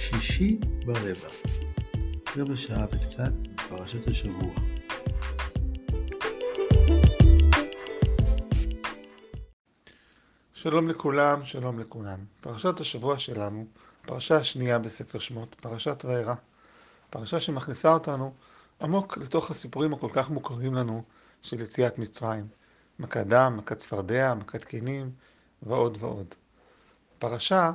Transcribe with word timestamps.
שישי 0.00 0.58
ברבע, 0.86 1.28
רבע 2.36 2.56
שעה 2.56 2.86
וקצת, 2.92 3.32
פרשת 3.68 4.08
השבוע. 4.08 4.54
שלום 10.52 10.88
לכולם, 10.88 11.44
שלום 11.44 11.78
לכולם. 11.78 12.18
פרשת 12.40 12.80
השבוע 12.80 13.18
שלנו, 13.18 13.66
פרשה 14.06 14.36
השנייה 14.36 14.78
בספר 14.78 15.18
שמות, 15.18 15.56
פרשת 15.60 16.04
וארא. 16.04 16.34
פרשה 17.10 17.40
שמכניסה 17.40 17.94
אותנו 17.94 18.34
עמוק 18.80 19.18
לתוך 19.18 19.50
הסיפורים 19.50 19.92
הכל 19.92 20.10
כך 20.12 20.30
מוכרים 20.30 20.74
לנו 20.74 21.02
של 21.42 21.60
יציאת 21.60 21.98
מצרים. 21.98 22.46
מכת 22.98 23.26
דם, 23.26 23.56
מכת 23.56 23.76
צפרדע, 23.76 24.34
מכת 24.34 24.64
קינים 24.64 25.10
ועוד 25.62 25.98
ועוד. 26.00 26.34
פרשה 27.18 27.70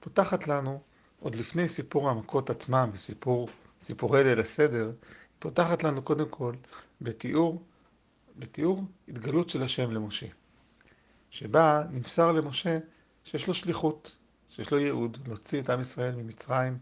פותחת 0.00 0.48
לנו, 0.48 0.80
עוד 1.22 1.34
לפני 1.34 1.68
סיפור 1.68 2.10
המכות 2.10 2.50
עצמם 2.50 2.90
וסיפור 2.92 3.48
סיפורי 3.82 4.24
ליל 4.24 4.40
הסדר, 4.40 4.92
פותחת 5.38 5.82
לנו 5.82 6.02
קודם 6.02 6.28
כל 6.28 6.54
בתיאור, 7.00 7.62
בתיאור 8.36 8.84
התגלות 9.08 9.50
של 9.50 9.62
השם 9.62 9.90
למשה. 9.90 10.26
שבה 11.30 11.82
נמסר 11.90 12.32
למשה 12.32 12.78
שיש 13.24 13.46
לו 13.46 13.54
שליחות, 13.54 14.16
שיש 14.50 14.70
לו 14.70 14.78
ייעוד, 14.78 15.18
להוציא 15.26 15.60
את 15.60 15.70
עם 15.70 15.80
ישראל 15.80 16.14
ממצרים, 16.14 16.78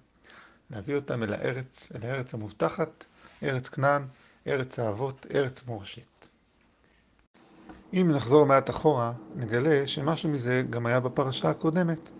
להביא 0.71 0.97
אותם 0.97 1.23
אל 1.23 1.33
הארץ, 1.33 1.93
אל 1.95 2.03
הארץ 2.03 2.35
המובטחת, 2.35 3.05
ארץ 3.43 3.69
כנען, 3.69 4.03
ארץ 4.47 4.79
האבות, 4.79 5.27
ארץ 5.35 5.67
מורשת. 5.67 6.29
אם 7.93 8.11
נחזור 8.15 8.47
מעט 8.47 8.71
אחורה, 8.71 9.13
נגלה 9.35 9.89
שמשהו 9.89 10.29
מזה 10.29 10.63
גם 10.71 10.87
היה 10.87 11.01
בפרשה 11.01 11.51
הקודמת. 11.51 12.20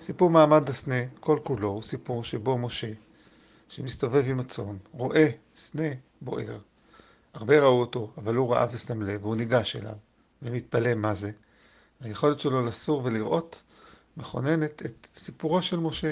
סיפור 0.00 0.30
מעמד 0.30 0.70
הסנה, 0.70 1.06
כל 1.20 1.38
כולו, 1.44 1.68
הוא 1.68 1.82
סיפור 1.82 2.24
שבו 2.24 2.58
משה, 2.58 2.92
שמסתובב 3.68 4.24
עם 4.26 4.40
הצאן, 4.40 4.76
רואה 4.92 5.28
סנה 5.56 5.88
בוער. 6.20 6.58
הרבה 7.34 7.60
ראו 7.60 7.80
אותו, 7.80 8.10
אבל 8.18 8.34
הוא 8.34 8.54
ראה 8.54 8.66
ושם 8.72 9.02
לב, 9.02 9.24
והוא 9.24 9.36
ניגש 9.36 9.76
אליו, 9.76 9.94
ומתפלא 10.42 10.94
מה 10.94 11.14
זה. 11.14 11.30
היכולת 12.00 12.40
שלו 12.40 12.66
לסור 12.66 13.00
ולראות 13.04 13.62
מכוננת 14.16 14.82
את 14.86 15.06
סיפורו 15.16 15.62
של 15.62 15.76
משה, 15.76 16.10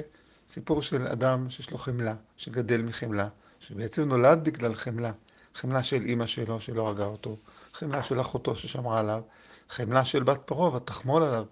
סיפור 0.49 0.83
של 0.83 1.07
אדם 1.07 1.51
שיש 1.51 1.71
לו 1.71 1.79
חמלה, 1.79 2.15
שגדל 2.37 2.83
מחמלה, 2.83 3.29
שבעצם 3.61 4.03
נולד 4.03 4.45
בגלל 4.45 4.75
חמלה, 4.75 5.13
חמלה 5.55 5.83
של 5.83 6.03
אימא 6.03 6.27
שלו 6.27 6.61
שלא 6.61 6.89
הרגה 6.89 7.07
אותו, 7.07 7.37
חמלה 7.73 8.03
של 8.03 8.21
אחותו 8.21 8.57
ששמרה 8.57 8.99
עליו, 8.99 9.23
חמלה 9.69 10.05
של 10.05 10.23
בת 10.23 10.41
פרעה 10.47 10.77
ותחמול 10.77 11.23
עליו, 11.23 11.45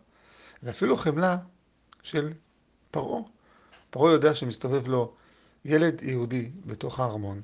ואפילו 0.62 0.96
חמלה 0.96 1.36
של 2.02 2.32
פרעה. 2.90 3.22
פרעה 3.90 4.12
יודע 4.12 4.34
שמסתובב 4.34 4.88
לו 4.88 5.12
ילד 5.64 6.02
יהודי 6.02 6.50
בתוך 6.66 7.00
הארמון. 7.00 7.42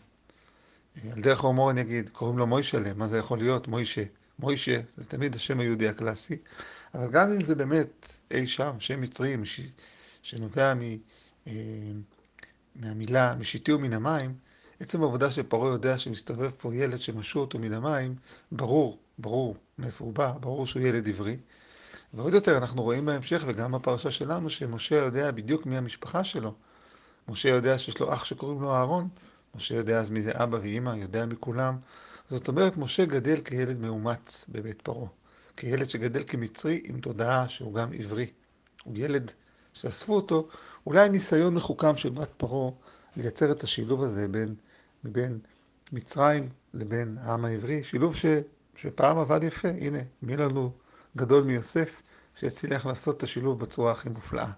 על 1.13 1.23
דרך 1.23 1.45
ההומור 1.45 1.71
אני 1.71 1.81
אגיד, 1.81 2.09
קוראים 2.09 2.39
לו 2.39 2.47
מוישלה, 2.47 2.95
מה 2.95 3.09
זה 3.09 3.19
יכול 3.19 3.39
להיות? 3.39 3.69
מוישה. 3.69 4.03
מוישה 4.39 4.81
זה 4.97 5.05
תמיד 5.05 5.35
השם 5.35 5.61
היהודי 5.61 5.89
הקלאסי, 5.89 6.37
אבל 6.95 7.11
גם 7.11 7.33
אם 7.33 7.41
זה 7.41 7.55
באמת 7.55 8.17
אי 8.31 8.47
שם, 8.47 8.77
שם 8.79 9.01
מצרי 9.01 9.37
מש... 9.37 9.61
שנובע 10.23 10.75
מ... 10.75 10.81
אה, 11.47 11.53
מהמילה 12.77 13.35
משיתי 13.35 13.73
ומן 13.73 13.93
המים, 13.93 14.35
עצם 14.81 15.03
העובדה 15.03 15.33
שפרעה 15.33 15.73
יודע 15.73 15.99
שמסתובב 15.99 16.51
פה 16.59 16.75
ילד 16.75 17.01
שמשו 17.01 17.41
אותו 17.41 17.59
מן 17.59 17.73
המים, 17.73 18.15
ברור, 18.53 18.99
ברור 19.19 19.57
מאיפה 19.79 20.05
הוא 20.05 20.13
בא, 20.13 20.33
ברור 20.41 20.67
שהוא 20.67 20.83
ילד 20.83 21.09
עברי. 21.09 21.37
ועוד 22.17 22.35
יותר 22.35 22.59
אנחנו 22.59 22.83
רואים 22.83 23.07
בהמשך 23.07 23.43
וגם 23.47 23.73
בפרשה 23.73 24.11
שלנו 24.11 24.51
שמשה 24.51 24.97
יודע 24.97 25.31
בדיוק 25.31 25.67
מי 25.67 25.77
המשפחה 25.77 26.25
שלו. 26.25 26.55
משה 27.29 27.49
יודע 27.49 27.79
שיש 27.79 28.01
לו 28.01 28.15
אח 28.15 28.25
שקוראים 28.25 28.63
לו 28.63 28.75
אהרון, 28.75 29.09
משה 29.55 29.75
יודע 29.75 30.01
אז 30.01 30.11
מי 30.11 30.23
זה 30.23 30.33
אבא 30.35 30.57
ואימא, 30.63 30.97
יודע 30.97 31.27
מכולם. 31.27 31.77
זאת 32.29 32.49
אומרת, 32.49 32.77
משה 32.77 33.05
גדל 33.05 33.41
כילד 33.41 33.81
מאומץ 33.81 34.47
בבית 34.49 34.83
פרעה. 34.83 35.09
כילד 35.57 35.91
שגדל 35.91 36.23
כמצרי 36.27 36.81
עם 36.85 37.01
תודעה 37.01 37.49
שהוא 37.49 37.75
גם 37.75 37.93
עברי. 37.99 38.27
הוא 38.85 38.95
ילד 38.97 39.31
שאספו 39.73 40.15
אותו, 40.15 40.49
אולי 40.87 41.09
ניסיון 41.09 41.55
מחוכם 41.55 41.97
של 41.97 42.11
בת 42.11 42.31
פרעה 42.37 42.71
לייצר 43.17 43.53
את 43.53 43.63
השילוב 43.63 44.03
הזה 44.03 44.29
בין, 44.29 44.55
בין 45.05 45.39
מצרים 45.93 46.49
לבין 46.75 47.19
העם 47.21 47.45
העברי, 47.45 47.85
שילוב 47.85 48.17
ש, 48.17 48.27
שפעם 48.77 49.19
עבד 49.19 49.43
יפה. 49.43 49.69
הנה, 49.69 49.99
מי 50.23 50.37
לנו 50.37 50.73
גדול 51.17 51.45
מיוסף 51.45 52.03
שהצליח 52.37 52.87
לעשות 52.87 53.17
את 53.17 53.23
השילוב 53.23 53.61
בצורה 53.61 53.93
הכי 53.93 54.09
מופלאה. 54.09 54.51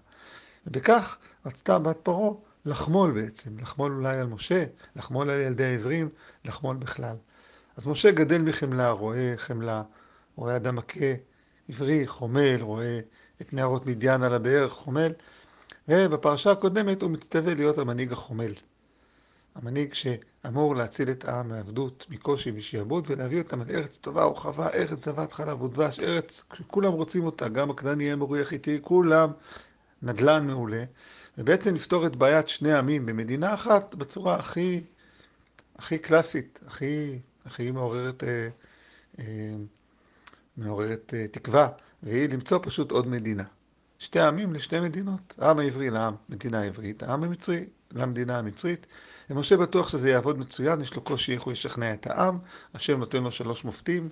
ובכך 0.67 1.17
רצתה 1.45 1.79
בת 1.79 1.97
פרעה 2.03 2.31
לחמול 2.65 3.11
בעצם, 3.11 3.59
לחמול 3.59 3.91
אולי 3.91 4.17
על 4.17 4.27
משה, 4.27 4.65
לחמול 4.95 5.29
על 5.29 5.39
ילדי 5.39 5.65
העברים, 5.65 6.09
לחמול 6.45 6.75
בכלל. 6.75 7.15
אז 7.77 7.87
משה 7.87 8.11
גדל 8.11 8.41
מחמלה, 8.41 8.91
רואה 8.91 9.33
חמלה, 9.37 9.83
רואה 10.35 10.55
אדם 10.55 10.75
מכה 10.75 11.13
עברי, 11.69 12.07
חומל, 12.07 12.57
רואה 12.61 12.99
את 13.41 13.53
נערות 13.53 13.85
מדיין 13.85 14.23
על 14.23 14.33
הבאר, 14.33 14.69
חומל, 14.69 15.11
ובפרשה 15.87 16.51
הקודמת 16.51 17.01
הוא 17.01 17.11
מצטווה 17.11 17.53
להיות 17.55 17.77
המנהיג 17.77 18.11
החומל. 18.11 18.53
המנהיג 19.61 19.93
שאמור 19.93 20.75
להציל 20.75 21.11
את 21.11 21.25
העם 21.25 21.49
מעבדות, 21.49 22.05
מקושי, 22.09 22.51
משעבוד, 22.51 23.05
ולהביא 23.09 23.41
אותם 23.41 23.61
אל 23.61 23.75
ארץ 23.75 23.97
טובה 24.01 24.25
ורחבה, 24.27 24.69
ארץ 24.69 25.05
זבת 25.05 25.33
חלב 25.33 25.61
ודבש, 25.61 25.99
ארץ 25.99 26.43
שכולם 26.53 26.91
רוצים 26.91 27.23
אותה, 27.23 27.47
גם 27.49 27.69
הכנעני 27.69 28.13
אמורי 28.13 28.41
החיתי, 28.41 28.79
כולם 28.81 29.31
נדל"ן 30.01 30.47
מעולה, 30.47 30.83
ובעצם 31.37 31.75
לפתור 31.75 32.07
את 32.07 32.15
בעיית 32.15 32.49
שני 32.49 32.73
עמים 32.73 33.05
במדינה 33.05 33.53
אחת 33.53 33.95
בצורה 33.95 34.35
הכי, 34.35 34.81
הכי 35.77 35.97
קלאסית, 35.97 36.59
הכי, 36.67 37.19
הכי 37.45 37.71
מעוררת, 37.71 38.23
אה, 38.23 38.49
אה, 39.19 39.55
מעוררת 40.57 41.13
אה, 41.13 41.25
תקווה, 41.27 41.69
והיא 42.03 42.29
למצוא 42.29 42.59
פשוט 42.61 42.91
עוד 42.91 43.07
מדינה. 43.07 43.43
שתי 43.99 44.19
עמים 44.19 44.53
לשתי 44.53 44.79
מדינות, 44.79 45.33
העם 45.37 45.59
העברי 45.59 45.89
לעם, 45.89 46.15
מדינה 46.29 46.63
עברית, 46.63 47.03
העם 47.03 47.23
המצרי 47.23 47.65
למדינה 47.91 48.37
המצרית. 48.37 48.85
ומשה 49.29 49.57
בטוח 49.57 49.89
שזה 49.89 50.09
יעבוד 50.09 50.39
מצוין, 50.39 50.81
יש 50.81 50.93
לו 50.93 51.01
קושי 51.01 51.33
איך 51.33 51.41
הוא 51.41 51.53
ישכנע 51.53 51.93
את 51.93 52.07
העם, 52.07 52.39
השם 52.73 52.99
נותן 52.99 53.23
לו 53.23 53.31
שלוש 53.31 53.63
מופתים, 53.63 54.09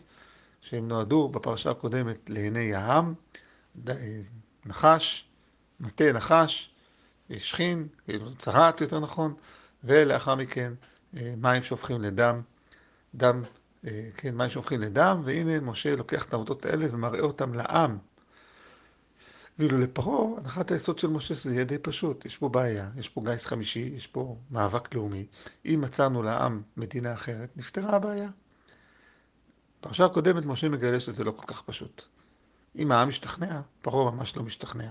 שהם 0.61 0.87
נועדו 0.87 1.29
בפרשה 1.29 1.71
הקודמת 1.71 2.29
לעיני 2.29 2.75
העם, 2.75 3.13
נחש, 4.65 5.25
מטה 5.79 6.11
נחש, 6.13 6.69
שכין, 7.37 7.87
כאילו 8.05 8.35
צרעת 8.35 8.81
יותר 8.81 8.99
נכון, 8.99 9.33
ולאחר 9.83 10.35
מכן 10.35 10.73
מים 11.13 11.63
שהופכים 11.63 12.01
לדם, 12.01 12.41
דם, 13.15 13.43
כן, 14.17 14.35
מים 14.35 14.49
שהופכים 14.49 14.81
לדם, 14.81 15.21
והנה 15.25 15.59
משה 15.59 15.95
לוקח 15.95 16.25
את 16.25 16.33
העבודות 16.33 16.65
האלה 16.65 16.85
ומראה 16.91 17.19
אותם 17.19 17.53
לעם. 17.53 17.97
ואילו 19.59 19.77
לפרעה, 19.77 20.37
הנחת 20.37 20.71
היסוד 20.71 20.99
של 20.99 21.07
משה 21.07 21.35
זה 21.35 21.53
יהיה 21.53 21.63
די 21.63 21.77
פשוט, 21.77 22.25
יש 22.25 22.37
פה 22.37 22.49
בעיה, 22.49 22.89
יש 22.97 23.09
פה 23.09 23.21
גיס 23.25 23.45
חמישי, 23.45 23.93
יש 23.95 24.07
פה 24.07 24.37
מאבק 24.51 24.93
לאומי. 24.93 25.25
אם 25.65 25.81
מצאנו 25.81 26.23
לעם 26.23 26.61
מדינה 26.77 27.13
אחרת, 27.13 27.49
נפתרה 27.55 27.95
הבעיה. 27.95 28.29
בפרשה 29.79 30.05
הקודמת 30.05 30.45
משה 30.45 30.69
מגלה 30.69 30.99
שזה 30.99 31.23
לא 31.23 31.31
כל 31.31 31.45
כך 31.47 31.61
פשוט. 31.61 32.03
אם 32.75 32.91
העם 32.91 33.09
משתכנע, 33.09 33.61
פרעה 33.81 34.11
ממש 34.11 34.37
לא 34.37 34.43
משתכנע. 34.43 34.89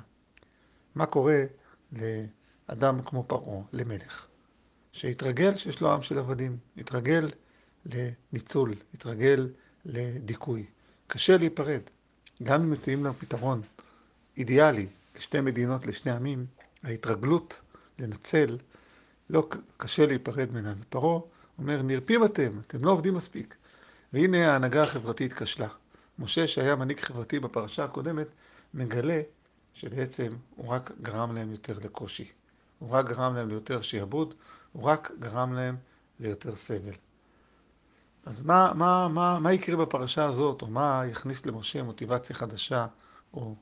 מה 0.95 1.07
קורה 1.07 1.45
לאדם 1.93 3.03
כמו 3.03 3.25
פרעה, 3.27 3.63
למלך, 3.73 4.27
שהתרגל 4.93 5.57
שיש 5.57 5.81
לו 5.81 5.93
עם 5.93 6.03
של 6.03 6.19
עבדים, 6.19 6.59
התרגל 6.77 7.31
לניצול, 7.87 8.75
התרגל 8.95 9.49
לדיכוי. 9.85 10.67
קשה 11.07 11.37
להיפרד. 11.37 11.81
גם 12.43 12.63
אם 12.63 12.71
מציעים 12.71 13.05
לנו 13.05 13.15
פתרון 13.15 13.63
אידיאלי 14.37 14.87
לשתי 15.17 15.41
מדינות, 15.41 15.87
לשני 15.87 16.13
עמים, 16.13 16.47
ההתרגלות 16.83 17.61
לנצל, 17.99 18.59
לא 19.31 19.49
קשה 19.77 20.07
להיפרד 20.07 20.53
ממנה. 20.53 20.75
ופרעה 20.81 21.21
אומר, 21.59 21.83
נרפים 21.83 22.25
אתם, 22.25 22.61
אתם 22.67 22.85
לא 22.85 22.91
עובדים 22.91 23.15
מספיק. 23.15 23.57
והנה 24.13 24.53
ההנהגה 24.53 24.83
החברתית 24.83 25.33
כשלה. 25.33 25.69
משה, 26.19 26.49
שהיה 26.49 26.77
מנהיג 26.77 27.01
חברתי 27.01 27.41
בפרשה 27.41 27.85
הקודמת, 27.85 28.27
מגלה 28.75 29.21
שבעצם 29.75 30.37
הוא 30.57 30.69
רק 30.69 30.91
גרם 31.03 31.35
להם 31.35 31.51
יותר 31.51 31.79
לקושי. 31.79 32.29
הוא 32.79 32.91
רק 32.91 33.07
גרם 33.07 33.37
להם 33.37 33.49
ליותר 33.49 33.83
שיעבוד, 33.83 34.35
הוא 34.73 34.83
רק 34.83 35.11
גרם 35.19 35.53
להם 35.53 35.77
ליותר 36.21 36.55
סבל. 36.55 36.93
אז 38.25 38.43
מה, 38.43 38.73
מה, 38.75 39.09
מה, 39.09 39.39
מה 39.39 39.53
יקרה 39.53 39.77
בפרשה 39.77 40.25
הזאת, 40.25 40.63
או 40.63 40.67
מה 40.67 41.03
יכניס 41.11 41.47
למשה 41.47 41.83
מוטיבציה 41.83 42.37
חדשה, 42.37 42.87
או 43.35 43.55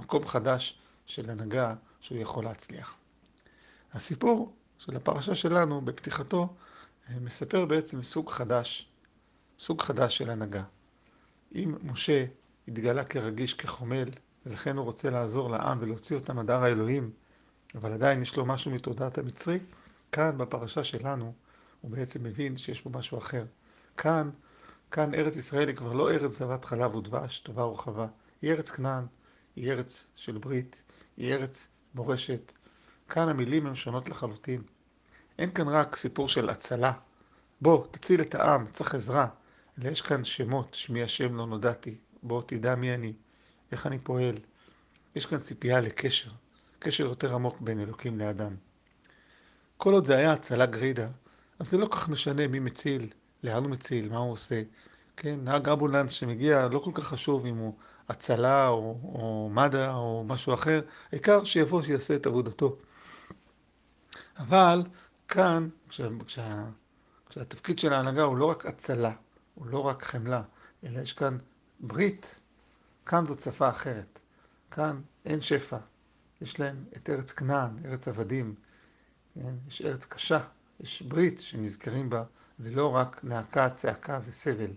מקום 0.00 0.26
חדש 0.26 0.78
של 1.06 1.30
הנהגה 1.30 1.74
שהוא 2.00 2.18
יכול 2.18 2.44
להצליח. 2.44 2.96
הסיפור 3.92 4.52
של 4.78 4.96
הפרשה 4.96 5.34
שלנו 5.34 5.80
בפתיחתו 5.80 6.54
מספר 7.20 7.64
בעצם 7.64 8.02
סוג 8.02 8.30
חדש, 8.30 8.88
סוג 9.58 9.82
חדש 9.82 10.16
של 10.16 10.30
הנהגה. 10.30 10.62
אם 11.54 11.74
משה 11.82 12.24
התגלה 12.68 13.04
כרגיש, 13.04 13.54
כחומל, 13.54 14.08
ולכן 14.46 14.76
הוא 14.76 14.84
רוצה 14.84 15.10
לעזור 15.10 15.50
לעם 15.50 15.78
ולהוציא 15.80 16.16
אותם 16.16 16.38
עד 16.38 16.50
הר 16.50 16.64
האלוהים, 16.64 17.10
אבל 17.74 17.92
עדיין 17.92 18.22
יש 18.22 18.36
לו 18.36 18.46
משהו 18.46 18.70
מתודעת 18.70 19.18
המצרי. 19.18 19.58
כאן 20.12 20.38
בפרשה 20.38 20.84
שלנו 20.84 21.32
הוא 21.80 21.90
בעצם 21.90 22.24
מבין 22.24 22.56
שיש 22.56 22.80
פה 22.80 22.90
משהו 22.90 23.18
אחר. 23.18 23.44
כאן, 23.96 24.30
כאן 24.90 25.14
ארץ 25.14 25.36
ישראל 25.36 25.68
היא 25.68 25.76
כבר 25.76 25.92
לא 25.92 26.10
ארץ 26.10 26.32
זבת 26.32 26.64
חלב 26.64 26.94
ודבש, 26.94 27.38
טובה 27.38 27.64
ורחבה. 27.64 28.06
היא 28.42 28.52
ארץ 28.52 28.70
כנען, 28.70 29.06
היא 29.56 29.70
ארץ 29.70 30.06
של 30.16 30.38
ברית, 30.38 30.82
היא 31.16 31.34
ארץ 31.34 31.68
מורשת. 31.94 32.52
כאן 33.08 33.28
המילים 33.28 33.66
הן 33.66 33.74
שונות 33.74 34.08
לחלוטין. 34.08 34.62
אין 35.38 35.50
כאן 35.50 35.68
רק 35.68 35.96
סיפור 35.96 36.28
של 36.28 36.48
הצלה. 36.48 36.92
בוא, 37.60 37.86
תציל 37.90 38.20
את 38.20 38.34
העם, 38.34 38.66
צריך 38.72 38.94
עזרה. 38.94 39.28
אלא 39.78 39.88
יש 39.88 40.02
כאן 40.02 40.24
שמות, 40.24 40.74
שמי 40.74 41.02
השם 41.02 41.36
לא 41.36 41.46
נודעתי. 41.46 41.98
בוא, 42.22 42.42
תדע 42.46 42.74
מי 42.74 42.94
אני, 42.94 43.12
איך 43.72 43.86
אני 43.86 43.98
פועל. 43.98 44.34
יש 45.14 45.26
כאן 45.26 45.38
ציפייה 45.38 45.80
לקשר, 45.80 46.30
קשר 46.78 47.04
יותר 47.04 47.34
עמוק 47.34 47.60
בין 47.60 47.80
אלוקים 47.80 48.18
לאדם. 48.18 48.56
כל 49.76 49.92
עוד 49.92 50.06
זה 50.06 50.16
היה 50.16 50.32
הצלה 50.32 50.66
גרידא, 50.66 51.06
אז 51.58 51.70
זה 51.70 51.78
לא 51.78 51.86
כך 51.90 52.08
משנה 52.08 52.46
מי 52.46 52.58
מציל, 52.58 53.10
לאן 53.44 53.62
הוא 53.64 53.70
מציל, 53.70 54.08
מה 54.08 54.18
הוא 54.18 54.32
עושה. 54.32 54.62
כן, 55.16 55.40
נהג 55.44 55.68
אמבולנס 55.68 56.12
שמגיע, 56.12 56.68
לא 56.68 56.78
כל 56.78 56.90
כך 56.94 57.04
חשוב 57.04 57.46
אם 57.46 57.56
הוא 57.56 57.74
הצלה 58.10 58.68
או, 58.68 58.98
או 59.02 59.50
מד"א 59.52 59.92
או 59.94 60.24
משהו 60.26 60.54
אחר, 60.54 60.80
העיקר 61.12 61.44
שיבוא 61.44 61.82
שיעשה 61.82 62.16
את 62.16 62.26
עבודתו. 62.26 62.76
אבל 64.38 64.82
כאן, 65.28 65.68
כשה, 65.88 66.08
כשה, 66.26 66.64
כשהתפקיד 67.28 67.78
של 67.78 67.92
ההנהגה 67.92 68.22
הוא 68.22 68.36
לא 68.36 68.50
רק 68.50 68.66
הצלה, 68.66 69.12
הוא 69.54 69.66
לא 69.66 69.86
רק 69.86 70.04
חמלה, 70.04 70.42
אלא 70.84 71.00
יש 71.00 71.12
כאן 71.12 71.38
ברית, 71.80 72.40
כאן 73.06 73.26
זאת 73.26 73.40
שפה 73.40 73.68
אחרת. 73.68 74.18
כאן 74.70 75.00
אין 75.24 75.40
שפע, 75.40 75.78
יש 76.40 76.60
להם 76.60 76.84
את 76.96 77.10
ארץ 77.10 77.32
כנען, 77.32 77.70
ארץ 77.84 78.08
עבדים, 78.08 78.54
כן? 79.34 79.54
יש 79.68 79.82
ארץ 79.82 80.04
קשה, 80.04 80.40
יש 80.80 81.02
ברית 81.02 81.40
שנזכרים 81.40 82.10
בה, 82.10 82.24
ולא 82.60 82.96
רק 82.96 83.20
נאקה, 83.24 83.70
צעקה 83.70 84.20
וסבל. 84.24 84.70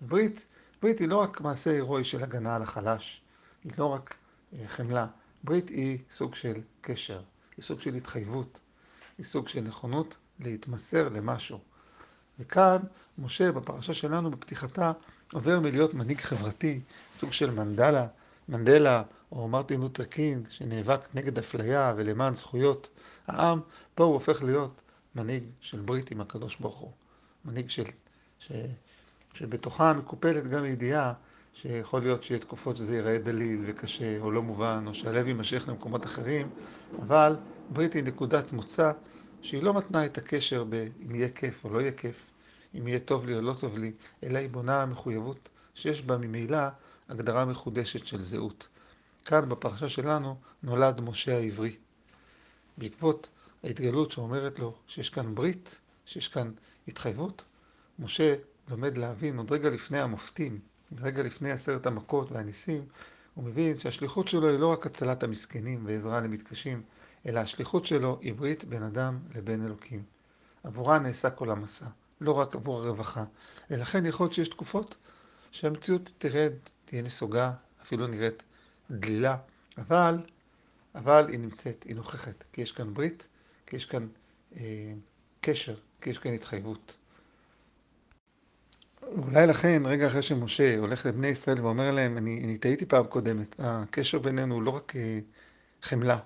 ברית, 0.00 0.46
ברית 0.82 0.98
היא 0.98 1.08
לא 1.08 1.16
רק 1.16 1.40
מעשה 1.40 1.70
הירואי 1.70 2.04
של 2.04 2.22
הגנה 2.22 2.56
על 2.56 2.62
החלש, 2.62 3.20
היא 3.64 3.72
לא 3.78 3.86
רק 3.86 4.14
אה, 4.52 4.68
חמלה, 4.68 5.06
ברית 5.44 5.68
היא 5.68 5.98
סוג 6.10 6.34
של 6.34 6.60
קשר, 6.80 7.20
היא 7.56 7.64
סוג 7.64 7.80
של 7.80 7.94
התחייבות, 7.94 8.60
היא 9.18 9.26
סוג 9.26 9.48
של 9.48 9.60
נכונות 9.60 10.16
להתמסר 10.40 11.08
למשהו. 11.08 11.58
וכאן 12.38 12.76
משה 13.18 13.52
בפרשה 13.52 13.94
שלנו 13.94 14.30
בפתיחתה 14.30 14.92
עובר 15.32 15.60
מלהיות 15.60 15.94
מנהיג 15.94 16.20
חברתי, 16.20 16.80
סוג 17.18 17.32
של 17.32 17.50
מנדלה, 17.50 18.06
מנדלה 18.48 19.02
או 19.32 19.48
מרטין 19.48 19.80
לותר 19.80 20.04
קינג 20.04 20.46
שנאבק 20.50 21.00
נגד 21.14 21.38
אפליה 21.38 21.94
ולמען 21.96 22.34
זכויות 22.34 22.88
העם, 23.26 23.60
פה 23.94 24.04
הוא 24.04 24.14
הופך 24.14 24.42
להיות 24.42 24.82
מנהיג 25.14 25.44
של 25.60 25.80
ברית 25.80 26.10
עם 26.10 26.20
הקדוש 26.20 26.56
ברוך 26.56 26.76
הוא. 26.76 26.92
מנהיג 27.44 27.70
של, 27.70 27.84
ש, 28.38 28.52
שבתוכה 29.34 29.92
מקופלת 29.92 30.46
גם 30.46 30.64
ידיעה 30.64 31.12
שיכול 31.54 32.02
להיות 32.02 32.24
שיהיה 32.24 32.40
תקופות 32.40 32.76
שזה 32.76 32.96
ייראה 32.96 33.18
דליל 33.18 33.64
וקשה 33.66 34.18
או 34.20 34.30
לא 34.30 34.42
מובן, 34.42 34.84
או 34.86 34.94
שהלב 34.94 35.26
יימשך 35.26 35.68
למקומות 35.68 36.04
אחרים, 36.04 36.50
אבל 37.02 37.36
ברית 37.70 37.92
היא 37.92 38.04
נקודת 38.04 38.52
מוצא 38.52 38.92
שהיא 39.42 39.62
לא 39.62 39.74
מתנה 39.74 40.04
את 40.04 40.18
הקשר 40.18 40.64
באם 40.64 41.14
יהיה 41.14 41.28
כיף 41.28 41.64
או 41.64 41.70
לא 41.70 41.80
יהיה 41.80 41.92
כיף, 41.92 42.16
אם 42.74 42.88
יהיה 42.88 42.98
טוב 42.98 43.26
לי 43.26 43.34
או 43.36 43.40
לא 43.40 43.54
טוב 43.60 43.78
לי, 43.78 43.92
אלא 44.22 44.38
היא 44.38 44.48
בונה 44.48 44.86
מחויבות 44.86 45.48
שיש 45.74 46.02
בה 46.02 46.16
ממילא 46.16 46.58
הגדרה 47.08 47.44
מחודשת 47.44 48.06
של 48.06 48.22
זהות. 48.22 48.68
כאן 49.24 49.48
בפרשה 49.48 49.88
שלנו 49.88 50.36
נולד 50.62 51.00
משה 51.00 51.36
העברי. 51.38 51.76
בעקבות 52.78 53.30
ההתגלות 53.64 54.12
שאומרת 54.12 54.58
לו 54.58 54.74
שיש 54.86 55.10
כאן 55.10 55.34
ברית, 55.34 55.78
שיש 56.06 56.28
כאן 56.28 56.50
התחייבות, 56.88 57.44
משה 57.98 58.34
לומד 58.68 58.98
להבין 58.98 59.38
עוד 59.38 59.52
רגע 59.52 59.70
לפני 59.70 60.00
המופתים, 60.00 60.60
רגע 61.00 61.22
לפני 61.22 61.50
עשרת 61.50 61.86
המכות 61.86 62.32
והניסים, 62.32 62.84
הוא 63.34 63.44
מבין 63.44 63.78
שהשליחות 63.78 64.28
שלו 64.28 64.48
היא 64.48 64.58
לא 64.58 64.72
רק 64.72 64.86
הצלת 64.86 65.22
המסכנים 65.22 65.86
ועזרה 65.86 66.20
למתקשים, 66.20 66.82
אלא 67.26 67.40
השליחות 67.40 67.86
שלו 67.86 68.18
היא 68.20 68.34
ברית 68.34 68.64
בין 68.64 68.82
אדם 68.82 69.18
לבין 69.34 69.66
אלוקים. 69.66 70.02
עבורה 70.64 70.98
נעשה 70.98 71.30
כל 71.30 71.50
המסע, 71.50 71.86
לא 72.20 72.32
רק 72.38 72.54
עבור 72.54 72.82
הרווחה. 72.82 73.24
ולכן 73.70 74.06
יכול 74.06 74.24
להיות 74.24 74.34
שיש 74.34 74.48
תקופות 74.48 74.96
שהמציאות 75.50 76.10
תרד, 76.18 76.52
תהיה 76.84 77.02
נסוגה, 77.02 77.52
אפילו 77.82 78.06
נראית 78.06 78.42
דלילה, 78.90 79.36
אבל, 79.78 80.18
אבל 80.94 81.26
היא 81.28 81.38
נמצאת, 81.38 81.82
היא 81.82 81.96
נוכחת, 81.96 82.44
כי 82.52 82.62
יש 82.62 82.72
כאן 82.72 82.94
ברית, 82.94 83.26
כי 83.66 83.76
יש 83.76 83.84
כאן 83.84 84.08
אה, 84.56 84.92
קשר, 85.40 85.74
כי 86.00 86.10
יש 86.10 86.18
כאן 86.18 86.32
התחייבות. 86.32 86.96
אולי 89.02 89.46
לכן, 89.46 89.82
רגע 89.84 90.06
אחרי 90.06 90.22
שמשה 90.22 90.78
הולך 90.78 91.06
לבני 91.06 91.26
ישראל 91.26 91.60
ואומר 91.60 91.90
להם, 91.90 92.18
אני, 92.18 92.40
אני 92.44 92.58
טעיתי 92.58 92.86
פעם 92.86 93.04
קודמת, 93.04 93.56
הקשר 93.58 94.18
בינינו 94.18 94.54
הוא 94.54 94.62
לא 94.62 94.70
רק 94.70 94.92
אה, 94.96 95.18
חמלה, 95.82 96.18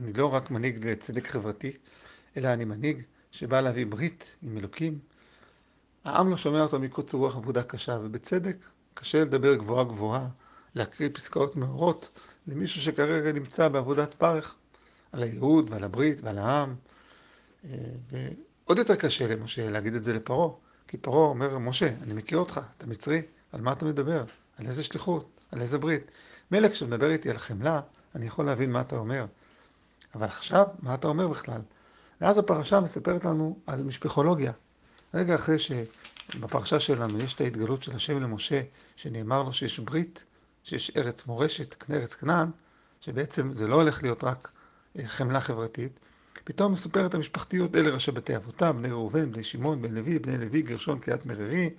אני 0.00 0.12
לא 0.12 0.34
רק 0.34 0.50
מנהיג 0.50 0.86
לצדק 0.86 1.26
חברתי, 1.26 1.72
אלא 2.36 2.48
אני 2.52 2.64
מנהיג 2.64 3.02
שבא 3.30 3.60
להביא 3.60 3.86
ברית 3.86 4.24
עם 4.42 4.58
אלוקים. 4.58 4.98
העם 6.04 6.30
לא 6.30 6.36
שומע 6.36 6.62
אותו 6.62 6.78
מקוצר 6.80 7.18
רוח 7.18 7.36
עבודה 7.36 7.62
קשה, 7.62 7.98
ובצדק, 8.02 8.56
קשה 8.94 9.20
לדבר 9.20 9.54
גבוהה 9.54 9.84
גבוהה, 9.84 10.28
להקריא 10.74 11.08
פסקאות 11.12 11.56
מאורות 11.56 12.18
למישהו 12.46 12.82
שכרגע 12.82 13.32
נמצא 13.32 13.68
בעבודת 13.68 14.14
פרך, 14.14 14.54
על 15.12 15.22
הייעוד 15.22 15.70
ועל 15.70 15.84
הברית 15.84 16.20
ועל 16.22 16.38
העם. 16.38 16.74
אה, 17.64 17.70
ועוד 18.10 18.78
יותר 18.78 18.94
קשה 18.94 19.28
למשה 19.28 19.70
להגיד 19.70 19.94
את 19.94 20.04
זה 20.04 20.12
לפרעה, 20.12 20.50
כי 20.90 20.96
פרעה 20.96 21.28
אומר, 21.28 21.58
משה, 21.58 21.92
אני 22.02 22.14
מכיר 22.14 22.38
אותך, 22.38 22.60
אתה 22.78 22.86
מצרי, 22.86 23.22
על 23.52 23.60
מה 23.60 23.72
אתה 23.72 23.84
מדבר? 23.84 24.24
על 24.58 24.66
איזה 24.66 24.84
שליחות? 24.84 25.30
על 25.52 25.60
איזה 25.60 25.78
ברית? 25.78 26.10
מילא 26.50 26.68
כשאתה 26.68 26.86
מדבר 26.86 27.10
איתי 27.10 27.30
על 27.30 27.38
חמלה, 27.38 27.80
אני 28.14 28.26
יכול 28.26 28.46
להבין 28.46 28.72
מה 28.72 28.80
אתה 28.80 28.96
אומר. 28.96 29.26
אבל 30.14 30.26
עכשיו, 30.26 30.66
מה 30.82 30.94
אתה 30.94 31.08
אומר 31.08 31.28
בכלל? 31.28 31.60
ואז 32.20 32.38
הפרשה 32.38 32.80
מספרת 32.80 33.24
לנו 33.24 33.58
על 33.66 33.82
משפחולוגיה. 33.82 34.52
רגע 35.14 35.34
אחרי 35.34 35.56
שבפרשה 35.58 36.80
שלנו 36.80 37.18
יש 37.18 37.34
את 37.34 37.40
ההתגלות 37.40 37.82
של 37.82 37.92
השם 37.92 38.22
למשה, 38.22 38.62
שנאמר 38.96 39.42
לו 39.42 39.52
שיש 39.52 39.78
ברית, 39.78 40.24
שיש 40.64 40.90
ארץ 40.96 41.26
מורשת, 41.26 41.90
ארץ 41.90 42.14
כנען, 42.14 42.50
שבעצם 43.00 43.56
זה 43.56 43.66
לא 43.66 43.74
הולך 43.74 44.02
להיות 44.02 44.24
רק 44.24 44.50
אה, 44.98 45.08
חמלה 45.08 45.40
חברתית, 45.40 46.00
פתאום 46.44 46.72
מסופרת 46.72 47.14
המשפחתיות, 47.14 47.76
אלה 47.76 47.90
ראשי 47.90 48.10
בתי 48.10 48.36
אבותם, 48.36 48.76
בני 48.78 48.88
ראובן, 48.88 49.32
בני 49.32 49.44
שמעון, 49.44 49.82
בן 49.82 49.94
לוי, 49.94 50.18
בני 50.18 50.38
לוי, 50.38 50.62
גרשון, 50.62 50.98
קריאת 50.98 51.26
מררי, 51.26 51.70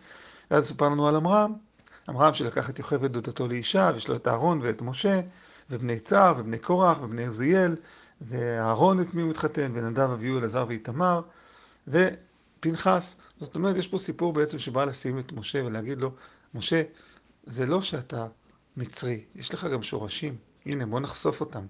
ואז 0.52 0.68
סופר 0.68 0.90
לנו 0.90 1.08
על 1.08 1.16
עמרם, 1.16 1.54
עמרם 2.10 2.34
שלקח 2.34 2.70
את 2.70 2.80
יוכבד 2.80 3.12
דודתו 3.14 3.48
לאישה, 3.48 3.92
ויש 3.94 4.08
לו 4.08 4.16
את 4.16 4.28
אהרון 4.28 4.60
ואת 4.64 4.82
משה, 4.82 5.22
ובני 5.70 6.00
צער, 6.00 6.34
ובני 6.38 6.58
קורח, 6.60 7.02
ובני 7.02 7.26
עוזיאל, 7.26 7.76
ואהרון 8.22 9.02
את 9.02 9.14
מי 9.14 9.22
הוא 9.22 9.30
מתחתן, 9.30 9.72
ונדב 9.74 10.10
אביהו 10.12 10.40
אלעזר 10.40 10.66
ואיתמר, 10.68 11.22
ופנחס. 11.88 13.16
זאת 13.40 13.56
אומרת, 13.56 13.76
יש 13.76 13.88
פה 13.88 13.98
סיפור 13.98 14.34
בעצם 14.34 14.60
שבא 14.60 14.86
לשים 14.86 15.20
את 15.20 15.32
משה 15.32 15.64
ולהגיד 15.66 15.98
לו, 15.98 16.12
משה, 16.54 16.84
זה 17.44 17.66
לא 17.66 17.82
שאתה 17.82 18.28
מצרי, 18.78 19.24
יש 19.36 19.54
לך 19.54 19.66
גם 19.66 19.84
שורשים. 19.84 20.36
הנה, 20.66 20.86
בוא 20.86 21.00
נחשוף 21.00 21.42
אותם. 21.42 21.66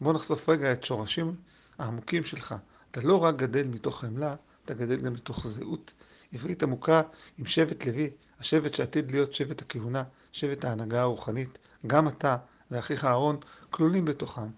בוא 0.00 0.12
נחשוף 0.12 0.48
רגע 0.48 0.72
את 0.72 0.84
שורשים 0.84 1.34
העמוקים 1.80 2.24
שלך. 2.24 2.54
אתה 2.90 3.00
לא 3.00 3.24
רק 3.24 3.36
גדל 3.36 3.66
מתוך 3.66 4.00
חמלה, 4.00 4.34
אתה 4.64 4.74
גדל 4.74 4.96
גם 4.96 5.12
מתוך 5.12 5.46
זהות 5.46 5.92
עברית 6.32 6.62
עמוקה 6.62 7.02
עם 7.38 7.46
שבט 7.46 7.86
לוי, 7.86 8.10
השבט 8.40 8.74
שעתיד 8.74 9.10
להיות 9.10 9.34
שבט 9.34 9.62
הכהונה, 9.62 10.02
שבט 10.32 10.64
ההנהגה 10.64 11.00
הרוחנית. 11.00 11.58
גם 11.86 12.08
אתה 12.08 12.36
ואחיך 12.70 13.04
אהרון 13.04 13.36
כלולים 13.70 14.04
בתוכם. 14.04 14.48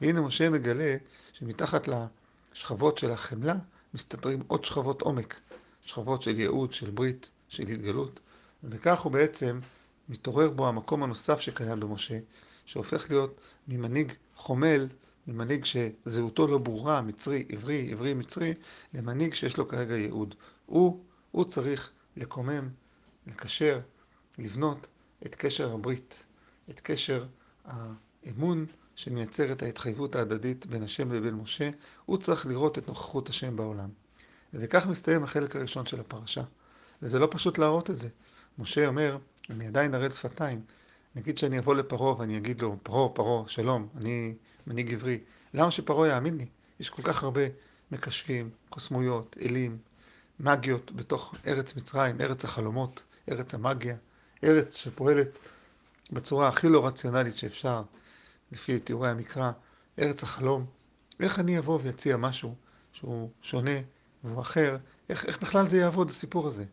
והנה 0.00 0.20
משה 0.20 0.50
מגלה 0.50 0.96
שמתחת 1.32 1.88
לשכבות 2.52 2.98
של 2.98 3.10
החמלה 3.10 3.54
מסתתרים 3.94 4.42
עוד 4.46 4.64
שכבות 4.64 5.02
עומק, 5.02 5.40
שכבות 5.84 6.22
של 6.22 6.40
ייעוד, 6.40 6.72
של 6.72 6.90
ברית, 6.90 7.30
של 7.48 7.62
התגלות, 7.62 8.20
וכך 8.64 9.00
הוא 9.00 9.12
בעצם 9.12 9.60
מתעורר 10.08 10.50
בו 10.50 10.68
המקום 10.68 11.02
הנוסף 11.02 11.40
שקיים 11.40 11.80
במשה, 11.80 12.18
שהופך 12.66 13.10
להיות 13.10 13.40
ממנהיג 13.68 14.12
חומל, 14.36 14.88
ממנהיג 15.26 15.64
שזהותו 15.64 16.46
לא 16.46 16.58
ברורה, 16.58 17.00
מצרי, 17.00 17.44
עברי, 17.48 17.92
עברי, 17.92 18.14
מצרי, 18.14 18.54
למנהיג 18.94 19.34
שיש 19.34 19.56
לו 19.56 19.68
כרגע 19.68 19.96
ייעוד. 19.96 20.34
הוא, 20.66 21.04
הוא 21.30 21.44
צריך 21.44 21.90
לקומם, 22.16 22.68
לקשר, 23.26 23.80
לבנות 24.38 24.86
את 25.26 25.34
קשר 25.34 25.72
הברית, 25.72 26.24
את 26.70 26.80
קשר 26.82 27.26
האמון 27.64 28.66
שמייצר 28.94 29.52
את 29.52 29.62
ההתחייבות 29.62 30.16
ההדדית 30.16 30.66
בין 30.66 30.82
השם 30.82 31.12
לבין 31.12 31.34
משה, 31.34 31.70
הוא 32.04 32.16
צריך 32.16 32.46
לראות 32.46 32.78
את 32.78 32.88
נוכחות 32.88 33.28
השם 33.28 33.56
בעולם. 33.56 33.88
וכך 34.54 34.86
מסתיים 34.86 35.24
החלק 35.24 35.56
הראשון 35.56 35.86
של 35.86 36.00
הפרשה. 36.00 36.42
וזה 37.02 37.18
לא 37.18 37.28
פשוט 37.30 37.58
להראות 37.58 37.90
את 37.90 37.96
זה. 37.96 38.08
משה 38.58 38.86
אומר, 38.86 39.18
אני 39.50 39.66
עדיין 39.66 39.94
ערל 39.94 40.10
שפתיים. 40.10 40.60
נגיד 41.16 41.38
שאני 41.38 41.58
אבוא 41.58 41.74
לפרעה 41.74 42.18
ואני 42.18 42.36
אגיד 42.36 42.60
לו, 42.60 42.76
פרעה, 42.82 43.08
פרעה, 43.08 43.48
שלום, 43.48 43.88
אני 43.96 44.34
מנהיג 44.66 44.94
עברי, 44.94 45.18
למה 45.54 45.70
שפרעה 45.70 46.08
יאמין 46.08 46.38
לי? 46.38 46.46
יש 46.80 46.90
כל 46.90 47.02
כך 47.02 47.22
הרבה 47.22 47.40
מקשפים, 47.90 48.50
קוסמויות, 48.68 49.36
אלים, 49.42 49.78
מגיות 50.40 50.92
בתוך 50.92 51.34
ארץ 51.46 51.76
מצרים, 51.76 52.20
ארץ 52.20 52.44
החלומות, 52.44 53.02
ארץ 53.30 53.54
המגיה, 53.54 53.96
ארץ 54.44 54.76
שפועלת 54.76 55.38
בצורה 56.12 56.48
הכי 56.48 56.68
לא 56.68 56.86
רציונלית 56.86 57.36
שאפשר, 57.36 57.82
לפי 58.52 58.78
תיאורי 58.78 59.08
המקרא, 59.08 59.52
ארץ 59.98 60.22
החלום. 60.22 60.66
איך 61.20 61.38
אני 61.38 61.58
אבוא 61.58 61.78
ואציע 61.82 62.16
משהו 62.16 62.54
שהוא 62.92 63.30
שונה 63.42 63.80
והוא 64.24 64.40
אחר, 64.40 64.76
איך, 65.08 65.24
איך 65.24 65.42
בכלל 65.42 65.66
זה 65.66 65.78
יעבוד 65.78 66.10
הסיפור 66.10 66.46
הזה? 66.46 66.64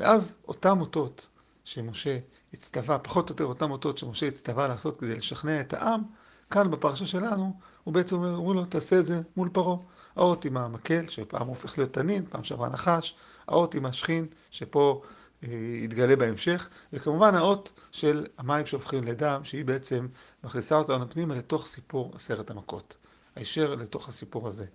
ואז 0.00 0.36
אותם 0.48 0.80
אותות 0.80 1.28
שמשה 1.64 2.18
הצטווה, 2.54 2.98
פחות 2.98 3.30
או 3.30 3.32
יותר 3.32 3.44
אותם 3.44 3.70
אותות 3.70 3.98
שמשה 3.98 4.28
הצטווה 4.28 4.68
לעשות 4.68 4.96
כדי 4.96 5.14
לשכנע 5.14 5.60
את 5.60 5.72
העם, 5.72 6.02
כאן 6.50 6.70
בפרשה 6.70 7.06
שלנו, 7.06 7.54
הוא 7.84 7.94
בעצם 7.94 8.16
אומר, 8.16 8.34
אומרים 8.34 8.56
לו, 8.56 8.64
תעשה 8.64 8.98
את 8.98 9.06
זה 9.06 9.20
מול 9.36 9.48
פרעה. 9.52 9.76
האות 10.16 10.44
עם 10.44 10.56
המקל, 10.56 11.08
שפעם 11.08 11.46
הופך 11.46 11.78
להיות 11.78 11.92
תנין, 11.92 12.24
פעם 12.30 12.44
שעברה 12.44 12.68
נחש, 12.68 13.14
האות 13.48 13.74
עם 13.74 13.86
השכין, 13.86 14.26
שפה 14.50 15.02
אה, 15.44 15.48
יתגלה 15.82 16.16
בהמשך, 16.16 16.68
וכמובן 16.92 17.34
האות 17.34 17.72
של 17.92 18.26
המים 18.38 18.66
שהופכים 18.66 19.04
לדם, 19.04 19.40
שהיא 19.44 19.64
בעצם 19.64 20.08
מכניסה 20.44 20.76
אותנו 20.76 21.10
פנימה 21.10 21.34
לתוך 21.34 21.66
סיפור 21.66 22.12
עשרת 22.14 22.50
המכות, 22.50 22.96
הישר 23.36 23.74
לתוך 23.74 24.08
הסיפור 24.08 24.48
הזה. 24.48 24.66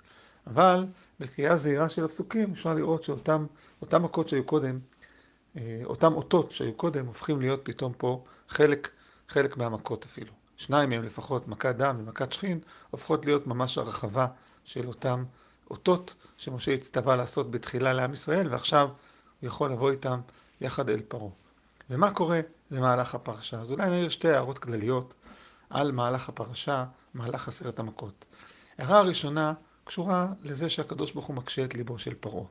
אבל 0.47 0.85
בקריאה 1.19 1.57
זהירה 1.57 1.89
של 1.89 2.05
הפסוקים 2.05 2.51
אפשר 2.51 2.73
לראות 2.73 3.03
שאותם 3.03 3.45
מכות 3.91 4.29
שהיו 4.29 4.43
קודם, 4.43 4.79
אותם 5.83 6.13
אותות 6.13 6.51
שהיו 6.51 6.73
קודם, 6.73 7.05
הופכים 7.05 7.41
להיות 7.41 7.59
פתאום 7.63 7.93
פה 7.97 8.23
חלק, 8.49 8.89
חלק 9.29 9.57
מהמכות 9.57 10.05
אפילו. 10.05 10.31
שניים 10.57 10.89
מהם 10.89 11.03
לפחות, 11.03 11.47
מכת 11.47 11.75
דם 11.75 11.95
ומכת 11.99 12.33
שכין, 12.33 12.59
הופכות 12.91 13.25
להיות 13.25 13.47
ממש 13.47 13.77
הרחבה 13.77 14.27
של 14.63 14.87
אותם 14.87 15.23
אותות 15.71 16.15
שמשה 16.37 16.73
הצטווה 16.73 17.15
לעשות 17.15 17.51
בתחילה 17.51 17.93
לעם 17.93 18.13
ישראל, 18.13 18.47
ועכשיו 18.51 18.89
הוא 19.41 19.47
יכול 19.47 19.71
לבוא 19.71 19.91
איתם 19.91 20.19
יחד 20.61 20.89
אל 20.89 21.01
פרעה. 21.07 21.29
ומה 21.89 22.11
קורה 22.11 22.39
במהלך 22.71 23.15
הפרשה? 23.15 23.59
אז 23.59 23.71
אולי 23.71 23.89
נעיר 23.89 24.09
שתי 24.09 24.29
הערות 24.29 24.59
כלליות 24.59 25.13
על 25.69 25.91
מהלך 25.91 26.29
הפרשה, 26.29 26.85
מהלך 27.13 27.47
עשרת 27.47 27.79
המכות. 27.79 28.25
הערה 28.77 28.99
הראשונה 28.99 29.53
קשורה 29.83 30.27
לזה 30.41 30.69
שהקדוש 30.69 31.11
ברוך 31.11 31.25
הוא 31.25 31.35
מקשה 31.35 31.65
את 31.65 31.73
ליבו 31.73 31.99
של 31.99 32.13
פרעה. 32.13 32.45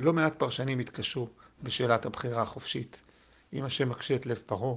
אה, 0.00 0.04
לא 0.04 0.12
מעט 0.12 0.38
פרשנים 0.38 0.78
התקשו 0.78 1.28
בשאלת 1.62 2.06
הבחירה 2.06 2.42
החופשית. 2.42 3.00
אם 3.52 3.64
השם 3.64 3.88
מקשה 3.88 4.14
את 4.14 4.26
לב 4.26 4.38
פרעה, 4.46 4.74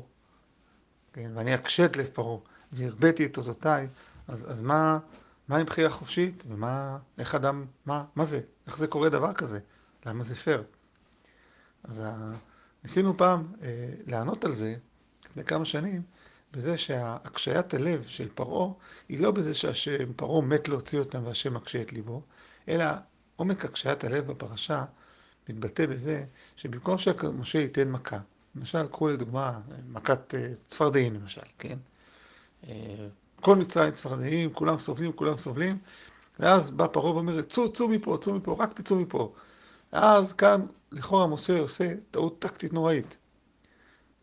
כן, 1.13 1.31
ואני 1.35 1.55
אקשה 1.55 1.85
את 1.85 1.97
לב 1.97 2.07
פרעה, 2.13 2.37
והרביתי 2.71 3.25
את 3.25 3.37
אותותיי, 3.37 3.87
אז, 4.27 4.51
אז 4.51 4.61
מה, 4.61 4.99
מה 5.47 5.57
עם 5.57 5.65
בחירה 5.65 5.89
חופשית? 5.89 6.43
ומה, 6.49 6.97
איך 7.17 7.35
אדם, 7.35 7.65
מה, 7.85 8.05
מה 8.15 8.25
זה? 8.25 8.41
איך 8.67 8.77
זה 8.77 8.87
קורה 8.87 9.09
דבר 9.09 9.33
כזה? 9.33 9.59
למה 10.05 10.23
זה 10.23 10.35
פייר? 10.35 10.63
אז 11.83 12.01
ה... 12.05 12.33
ניסינו 12.83 13.17
פעם 13.17 13.53
אה, 13.61 13.89
לענות 14.07 14.45
על 14.45 14.53
זה, 14.53 14.75
לפני 15.29 15.43
כמה 15.43 15.65
שנים, 15.65 16.01
בזה 16.51 16.77
שהקשיית 16.77 17.73
הלב 17.73 18.03
של 18.07 18.29
פרעה, 18.35 18.73
היא 19.09 19.19
לא 19.19 19.31
בזה 19.31 19.53
שהשם, 19.53 20.13
פרעה 20.13 20.41
מת 20.41 20.67
להוציא 20.67 20.99
אותם 20.99 21.25
והשם 21.25 21.53
מקשה 21.53 21.81
את 21.81 21.93
ליבו, 21.93 22.21
אלא 22.67 22.85
עומק 23.35 23.65
הקשיית 23.65 24.03
הלב 24.03 24.27
בפרשה 24.27 24.85
מתבטא 25.49 25.85
בזה 25.85 26.25
שבמקום 26.55 26.97
שמשה 26.97 27.59
ייתן 27.59 27.91
מכה, 27.91 28.19
למשל, 28.55 28.87
קחו 28.87 29.07
לדוגמה 29.07 29.59
מכת 29.87 30.35
אה, 30.35 30.51
צפרדעים 30.67 31.13
למשל, 31.13 31.41
כן? 31.59 31.77
אה, 32.67 33.07
כל 33.41 33.55
מצרים 33.55 33.91
צפרדעים, 33.91 34.53
כולם 34.53 34.79
סובלים, 34.79 35.13
כולם 35.13 35.37
סובלים, 35.37 35.77
ואז 36.39 36.71
בא 36.71 36.87
פרעה 36.87 37.13
ואומר, 37.13 37.41
צאו, 37.41 37.73
צאו 37.73 37.87
מפה, 37.87 38.17
צאו 38.21 38.35
מפה, 38.35 38.55
רק 38.59 38.73
תצאו 38.73 38.99
מפה. 38.99 39.33
ואז 39.93 40.33
כאן, 40.33 40.65
לכאורה 40.91 41.27
משה 41.27 41.59
עושה 41.59 41.93
טעות 42.11 42.39
טקטית 42.39 42.73
נוראית. 42.73 43.17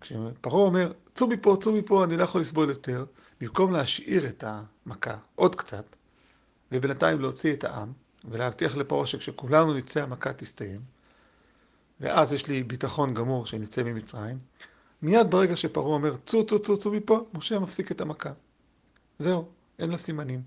כשפרעה 0.00 0.62
אומר, 0.62 0.92
צאו 1.14 1.26
מפה, 1.26 1.56
צאו 1.62 1.72
מפה, 1.72 2.04
אני 2.04 2.16
לא 2.16 2.22
יכול 2.22 2.40
לסבול 2.40 2.68
יותר, 2.68 3.04
במקום 3.40 3.72
להשאיר 3.72 4.26
את 4.26 4.44
המכה 4.46 5.16
עוד 5.34 5.54
קצת, 5.54 5.96
ובינתיים 6.72 7.20
להוציא 7.20 7.52
את 7.52 7.64
העם, 7.64 7.92
ולהבטיח 8.24 8.76
לפרעה 8.76 9.06
שכשכולנו 9.06 9.74
נצא 9.74 10.02
המכה 10.02 10.32
תסתיים, 10.32 10.95
ואז 12.00 12.32
יש 12.32 12.46
לי 12.46 12.62
ביטחון 12.62 13.14
גמור 13.14 13.46
שנצא 13.46 13.82
ממצרים, 13.82 14.38
מיד 15.02 15.30
ברגע 15.30 15.56
שפרעה 15.56 15.94
אומר, 15.94 16.16
צאו, 16.26 16.46
צאו, 16.46 16.58
צאו, 16.58 16.78
צאו 16.78 16.92
מפה, 16.92 17.26
משה 17.34 17.58
מפסיק 17.58 17.92
את 17.92 18.00
המכה. 18.00 18.30
זהו, 19.18 19.48
אין 19.78 19.90
לה 19.90 19.98
סימנים. 19.98 20.42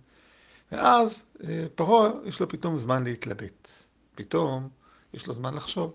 ואז 0.72 1.26
אה, 1.44 1.66
פרעה 1.76 2.12
יש 2.26 2.40
לו 2.40 2.50
פתאום 2.50 2.78
זמן 2.78 3.04
להתלבט. 3.04 3.70
פתאום 4.16 4.70
יש 5.14 5.28
לו 5.28 5.34
זמן 5.34 5.54
לחשוב. 5.54 5.94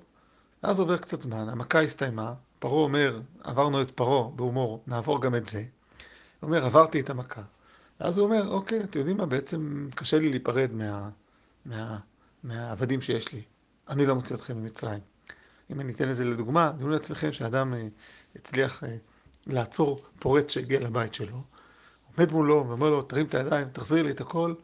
ואז 0.63 0.81
עובר 0.81 0.97
קצת 0.97 1.23
זמן, 1.23 1.49
המכה 1.49 1.81
הסתיימה, 1.81 2.35
פרעה 2.59 2.83
אומר, 2.83 3.21
עברנו 3.43 3.83
את 3.83 3.91
פרעה 3.91 4.31
בהומור, 4.31 4.83
נעבור 4.87 5.23
גם 5.23 5.35
את 5.35 5.49
זה. 5.49 5.59
הוא 6.41 6.49
אומר, 6.49 6.65
עברתי 6.65 7.01
את 7.01 7.11
המכה. 7.11 7.43
ואז 8.01 8.19
הוא 8.19 8.25
אומר, 8.27 8.49
אוקיי, 8.49 8.85
אתם 8.85 8.99
יודעים 8.99 9.17
מה, 9.17 9.27
בעצם 9.27 9.89
קשה 9.95 10.19
לי 10.19 10.31
להיפרד 10.31 10.73
מה, 10.73 11.11
מה, 11.67 11.99
מהעבדים 12.43 13.03
שיש 13.03 13.33
לי. 13.33 13.43
אני 13.89 14.07
לא 14.07 14.15
מוציא 14.15 14.37
אתכם 14.37 14.57
ממצרים. 14.57 15.01
אם 15.71 15.80
אני 15.80 15.92
אתן 15.92 16.09
לזה 16.09 16.25
לדוגמה, 16.25 16.71
דמיינו 16.71 16.92
לעצמכם 16.92 17.33
שאדם 17.33 17.75
אה, 17.75 17.88
הצליח 18.37 18.85
אה, 18.85 18.97
לעצור 19.47 20.00
פורץ 20.18 20.50
שהגיע 20.50 20.80
לבית 20.80 21.14
שלו, 21.14 21.42
עומד 22.16 22.33
מולו 22.33 22.64
ואומר 22.68 22.90
לו, 22.90 23.02
תרים 23.02 23.26
את 23.26 23.35
הידיים, 23.35 23.68
תחזיר 23.73 24.02
לי 24.02 24.11
את 24.11 24.21
הכל, 24.21 24.54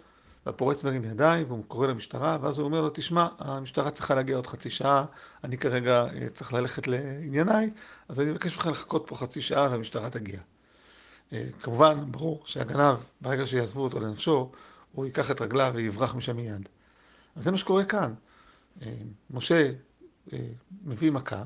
והפורץ 0.46 0.84
מרים 0.84 1.04
ידיים, 1.04 1.46
והוא 1.48 1.64
קורא 1.68 1.86
למשטרה, 1.86 2.38
ואז 2.40 2.58
הוא 2.58 2.64
אומר 2.64 2.80
לו, 2.80 2.90
תשמע, 2.94 3.28
המשטרה 3.38 3.90
צריכה 3.90 4.14
להגיע 4.14 4.36
עוד 4.36 4.46
חצי 4.46 4.70
שעה, 4.70 5.04
אני 5.44 5.58
כרגע 5.58 6.04
אה, 6.04 6.28
צריך 6.34 6.52
ללכת 6.52 6.86
לענייניי, 6.86 7.70
אז 8.08 8.20
אני 8.20 8.30
מבקש 8.30 8.56
ממך 8.56 8.66
לחכות 8.66 9.04
פה 9.06 9.16
חצי 9.16 9.42
שעה 9.42 9.68
והמשטרה 9.70 10.10
תגיע. 10.10 10.40
כמובן, 11.62 12.04
ברור 12.10 12.42
שהגנב, 12.44 12.96
ברגע 13.20 13.46
שיעזבו 13.46 13.84
אותו 13.84 14.00
לנפשו, 14.00 14.50
הוא 14.92 15.06
ייקח 15.06 15.30
את 15.30 15.40
רגליו 15.40 15.72
ויברח 15.74 16.14
משם 16.14 16.36
מיד. 16.36 16.68
אז 17.36 17.44
זה 17.44 17.50
מה 17.50 17.56
שקורה 17.56 17.84
כאן. 17.84 18.14
משה 19.30 19.70
מביא 20.84 21.10
מכה, 21.10 21.42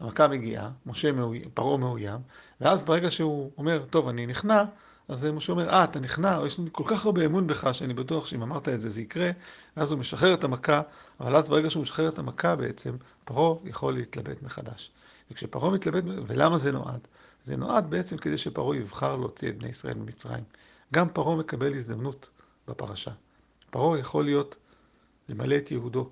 המכה 0.00 0.28
מגיעה, 0.28 0.70
משה 0.86 1.12
מאוים, 1.12 1.50
פרעה 1.54 1.76
מאוים, 1.76 2.20
ואז 2.60 2.82
ברגע 2.82 3.10
שהוא 3.10 3.50
אומר, 3.58 3.84
טוב, 3.90 4.08
אני 4.08 4.26
נכנע, 4.26 4.64
אז 5.08 5.24
משה 5.24 5.52
אומר, 5.52 5.68
אה, 5.68 5.84
אתה 5.84 6.00
נכנע, 6.00 6.40
יש 6.46 6.58
לי 6.58 6.68
כל 6.72 6.84
כך 6.86 7.06
הרבה 7.06 7.24
אמון 7.24 7.46
בך, 7.46 7.68
שאני 7.72 7.94
בטוח 7.94 8.26
שאם 8.26 8.42
אמרת 8.42 8.68
את 8.68 8.80
זה, 8.80 8.90
זה 8.90 9.02
יקרה, 9.02 9.30
ואז 9.76 9.92
הוא 9.92 10.00
משחרר 10.00 10.34
את 10.34 10.44
המכה, 10.44 10.80
אבל 11.20 11.36
אז 11.36 11.48
ברגע 11.48 11.70
שהוא 11.70 11.82
משחרר 11.82 12.08
את 12.08 12.18
המכה 12.18 12.56
בעצם, 12.56 12.96
פרעה 13.24 13.58
יכול 13.64 13.94
להתלבט 13.94 14.42
מחדש. 14.42 14.90
וכשפרעה 15.30 15.70
מתלבט, 15.70 16.04
ולמה 16.26 16.58
זה 16.58 16.72
נועד? 16.72 17.00
זה 17.44 17.56
נועד 17.56 17.90
בעצם 17.90 18.16
כדי 18.16 18.38
שפרעה 18.38 18.76
יבחר 18.76 19.16
להוציא 19.16 19.48
את 19.48 19.58
בני 19.58 19.68
ישראל 19.68 19.94
ממצרים. 19.94 20.44
גם 20.94 21.08
פרעה 21.08 21.36
מקבל 21.36 21.74
הזדמנות 21.74 22.28
בפרשה. 22.68 23.10
פרעה 23.70 23.98
יכול 23.98 24.24
להיות, 24.24 24.56
למלא 25.28 25.56
את 25.56 25.70
יהודו. 25.70 26.10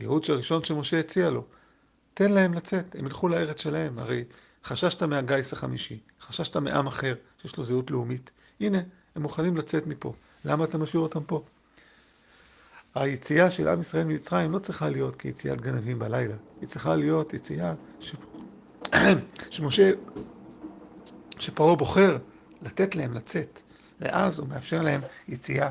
ייעוד 0.00 0.24
הראשון 0.28 0.64
שמשה 0.64 1.00
הציע 1.00 1.30
לו. 1.30 1.44
תן 2.14 2.32
להם 2.32 2.54
לצאת, 2.54 2.96
הם 2.98 3.06
ילכו 3.06 3.28
לארץ 3.28 3.60
שלהם. 3.60 3.98
הרי 3.98 4.24
חששת 4.64 5.02
מהגיס 5.02 5.52
החמישי, 5.52 5.98
חששת 6.20 6.56
מעם 6.56 6.86
אחר 6.86 7.14
שיש 7.42 7.56
לו 7.56 7.64
זהות 7.64 7.90
לאומית. 7.90 8.30
הנה, 8.60 8.78
הם 9.14 9.22
מוכנים 9.22 9.56
לצאת 9.56 9.86
מפה. 9.86 10.12
למה 10.44 10.64
אתה 10.64 10.78
משאיר 10.78 11.02
אותם 11.02 11.24
פה? 11.24 11.44
היציאה 12.94 13.50
של 13.50 13.68
עם 13.68 13.80
ישראל 13.80 14.04
ממצרים 14.04 14.52
לא 14.52 14.58
צריכה 14.58 14.88
להיות 14.88 15.16
כיציאת 15.16 15.60
גנבים 15.60 15.98
בלילה. 15.98 16.34
היא 16.60 16.68
צריכה 16.68 16.96
להיות 16.96 17.34
יציאה 17.34 17.74
ש... 18.00 18.14
שמשה, 19.50 19.90
שפרעה 21.38 21.76
בוחר 21.76 22.16
לתת 22.62 22.94
להם 22.94 23.14
לצאת, 23.14 23.60
ואז 24.00 24.38
הוא 24.38 24.48
מאפשר 24.48 24.82
להם 24.82 25.00
יציאה 25.28 25.70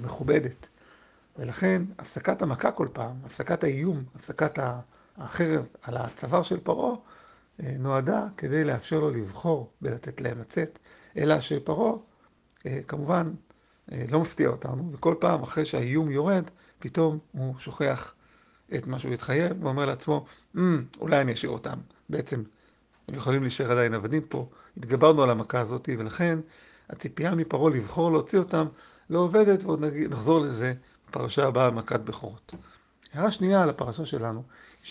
מכובדת. 0.00 0.66
ולכן 1.38 1.82
הפסקת 1.98 2.42
המכה 2.42 2.70
כל 2.70 2.88
פעם, 2.92 3.16
הפסקת 3.24 3.64
האיום, 3.64 4.04
הפסקת 4.14 4.58
החרב 5.16 5.64
על 5.82 5.96
הצוואר 5.96 6.42
של 6.42 6.60
פרעה, 6.60 6.96
אה, 7.62 7.72
נועדה 7.78 8.26
כדי 8.36 8.64
לאפשר 8.64 9.00
לו 9.00 9.10
לבחור 9.10 9.70
בלתת 9.80 10.20
להם 10.20 10.38
לצאת, 10.38 10.78
אלא 11.16 11.40
שפרעה 11.40 11.92
אה, 12.66 12.80
כמובן 12.88 13.32
אה, 13.92 14.04
לא 14.08 14.20
מפתיע 14.20 14.48
אותנו, 14.48 14.92
וכל 14.92 15.14
פעם 15.20 15.42
אחרי 15.42 15.66
שהאיום 15.66 16.10
יורד, 16.10 16.44
פתאום 16.78 17.18
הוא 17.32 17.54
שוכח 17.58 18.14
את 18.74 18.86
מה 18.86 18.98
שהוא 18.98 19.14
התחייב, 19.14 19.64
ואומר 19.64 19.84
לעצמו, 19.86 20.26
mm, 20.56 20.58
אולי 21.00 21.20
אני 21.20 21.32
אשאיר 21.32 21.50
אותם. 21.50 21.78
בעצם 22.08 22.42
הם 23.08 23.14
יכולים 23.14 23.42
להישאר 23.42 23.72
עדיין 23.72 23.94
עבדים 23.94 24.22
פה, 24.22 24.48
התגברנו 24.76 25.22
על 25.22 25.30
המכה 25.30 25.60
הזאת, 25.60 25.88
ולכן 25.98 26.38
הציפייה 26.90 27.34
מפרעה 27.34 27.74
לבחור 27.74 28.10
להוציא 28.10 28.38
אותם 28.38 28.66
לא 29.10 29.18
עובדת, 29.18 29.64
ועוד 29.64 29.84
נחזור 29.84 30.40
לזה 30.40 30.74
בפרשה 31.08 31.46
הבאה, 31.46 31.70
מכת 31.70 32.00
בכורות. 32.00 32.54
הערה 33.12 33.30
שנייה 33.30 33.62
על 33.62 33.68
הפרשה 33.68 34.04
שלנו, 34.06 34.42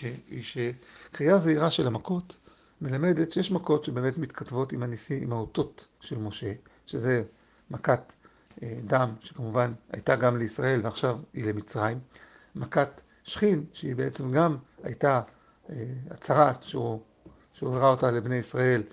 היא 0.02 0.44
שקריאה 0.44 1.38
זהירה 1.38 1.72
של 1.72 1.88
המכות 1.88 2.38
מלמדת 2.82 3.32
שיש 3.32 3.52
מכות 3.52 3.84
שבאמת 3.84 4.18
מתכתבות 4.18 4.72
עם 4.72 4.84
הניסים, 4.84 5.24
עם 5.24 5.32
האותות 5.34 5.88
של 6.02 6.18
משה, 6.18 6.52
שזה 6.86 7.24
מכת 7.72 8.14
דם, 8.64 9.14
שכמובן 9.20 9.74
הייתה 9.92 10.16
גם 10.16 10.38
לישראל 10.38 10.82
ועכשיו 10.84 11.20
היא 11.34 11.46
למצרים, 11.46 12.00
מכת 12.56 13.02
שכין, 13.24 13.66
שהיא 13.74 13.96
בעצם 13.96 14.32
גם 14.32 14.58
הייתה 14.84 15.22
הצהרת 16.12 16.64
שהוא, 16.64 17.02
שהוא 17.54 17.76
הראה 17.76 17.90
אותה 17.90 18.12
לבני 18.12 18.36
ישראל 18.36 18.84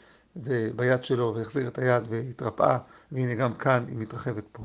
ביד 0.76 1.04
שלו 1.04 1.34
והחזיר 1.36 1.68
את 1.68 1.78
היד 1.78 2.02
והתרפאה, 2.08 2.78
והנה 3.12 3.34
גם 3.34 3.52
כאן 3.52 3.84
היא 3.88 3.96
מתרחבת 3.96 4.44
פה. 4.52 4.62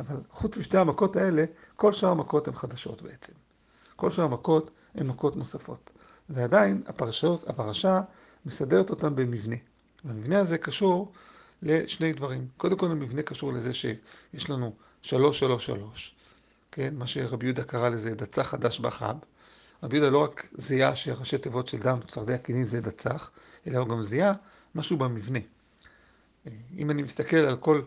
אבל 0.00 0.16
חוץ 0.30 0.56
משתי 0.56 0.78
המכות 0.78 1.16
האלה, 1.16 1.44
כל 1.76 1.92
שאר 1.92 2.08
המכות 2.08 2.48
הן 2.48 2.54
חדשות 2.54 3.02
בעצם. 3.02 3.32
כל 3.96 4.10
שאר 4.10 4.24
המכות 4.24 4.70
הן 4.94 5.06
מכות 5.06 5.36
נוספות. 5.36 5.90
ועדיין 6.30 6.82
הפרשות, 6.86 7.48
הפרשה 7.48 8.00
מסדרת 8.46 8.90
אותן 8.90 9.16
במבנה. 9.16 9.56
והמבנה 10.04 10.38
הזה 10.38 10.58
קשור 10.58 11.12
לשני 11.62 12.12
דברים. 12.12 12.48
קודם 12.56 12.76
כל 12.76 12.90
המבנה 12.90 13.22
קשור 13.22 13.52
לזה 13.52 13.74
שיש 13.74 14.50
לנו 14.50 14.74
שלוש 15.02 15.38
שלוש 15.38 15.66
שלוש, 15.66 16.14
כן? 16.72 16.94
מה 16.94 17.06
שרבי 17.06 17.46
יהודה 17.46 17.64
קרא 17.64 17.88
לזה 17.88 18.14
דצה 18.14 18.44
חדש 18.44 18.80
בחב. 18.80 19.14
רבי 19.82 19.96
יהודה 19.96 20.10
לא 20.10 20.18
רק 20.18 20.48
זיהה 20.58 20.96
שראשי 20.96 21.38
תיבות 21.38 21.68
של 21.68 21.78
דם 21.78 21.98
צפרדע 22.08 22.38
קינים 22.38 22.66
זה 22.66 22.80
דצח, 22.80 23.30
אלא 23.66 23.78
הוא 23.78 23.88
גם 23.88 24.02
זיהה 24.02 24.32
משהו 24.74 24.96
במבנה. 24.96 25.38
אם 26.76 26.90
אני 26.90 27.02
מסתכל 27.02 27.36
על 27.36 27.56
כל, 27.56 27.82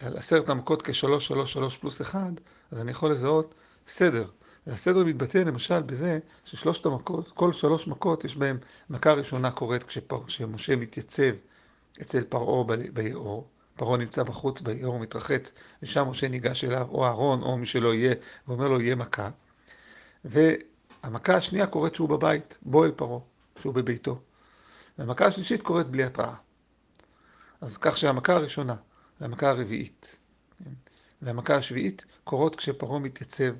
על 0.00 0.16
עשרת 0.16 0.48
המכות 0.48 0.82
כשלוש 0.82 1.26
שלוש 1.26 1.52
שלוש 1.52 1.76
פלוס 1.76 2.02
אחד, 2.02 2.32
אז 2.70 2.80
אני 2.80 2.90
יכול 2.90 3.10
לזהות 3.10 3.54
סדר. 3.86 4.26
והסדר 4.66 5.04
מתבטא 5.04 5.38
למשל 5.38 5.82
בזה 5.82 6.18
ששלושת 6.44 6.86
המכות, 6.86 7.30
כל 7.30 7.52
שלוש 7.52 7.88
מכות 7.88 8.24
יש 8.24 8.36
בהם 8.36 8.58
מכה 8.90 9.12
ראשונה 9.12 9.50
קורית 9.50 9.82
כשמשה 10.26 10.76
מתייצב 10.76 11.32
אצל 12.02 12.24
פרעה 12.24 12.64
ביאור, 12.92 13.48
פרעה 13.76 13.98
נמצא 13.98 14.22
בחוץ 14.22 14.60
ביאור 14.60 14.98
מתרחץ, 14.98 15.52
ושם 15.82 16.08
משה 16.08 16.28
ניגש 16.28 16.64
אליו, 16.64 16.86
או 16.90 17.04
אהרון, 17.04 17.42
או 17.42 17.56
מי 17.56 17.66
שלא 17.66 17.94
יהיה, 17.94 18.14
ואומר 18.48 18.68
לו, 18.68 18.80
יהיה 18.80 18.94
מכה. 18.94 19.30
והמכה 20.24 21.36
השנייה 21.36 21.66
קורית 21.66 21.94
שהוא 21.94 22.08
בבית, 22.08 22.58
בוא 22.62 22.86
אל 22.86 22.90
פרעה, 22.90 23.18
שהוא 23.60 23.74
בביתו. 23.74 24.20
והמכה 24.98 25.26
השלישית 25.26 25.62
קורית 25.62 25.86
בלי 25.86 26.04
התראה. 26.04 26.34
אז 27.60 27.78
כך 27.78 27.98
שהמכה 27.98 28.32
הראשונה 28.32 28.74
והמכה 29.20 29.50
הרביעית 29.50 30.16
והמכה 31.22 31.56
השביעית 31.56 32.04
קורות 32.24 32.56
כשפרעה 32.56 32.98
מתייצב, 32.98 33.54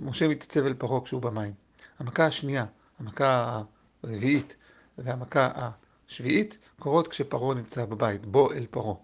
משה 0.00 0.28
מתייצב 0.28 0.66
אל 0.66 0.74
פרעה 0.74 1.04
כשהוא 1.04 1.22
במים. 1.22 1.52
המכה 1.98 2.26
השנייה, 2.26 2.66
המכה 2.98 3.62
הרביעית 4.02 4.56
והמכה 4.98 5.70
השביעית 6.08 6.58
קורות 6.78 7.08
כשפרעה 7.08 7.54
נמצא 7.54 7.84
בבית, 7.84 8.26
בוא 8.26 8.52
אל 8.52 8.66
פרעה. 8.70 8.94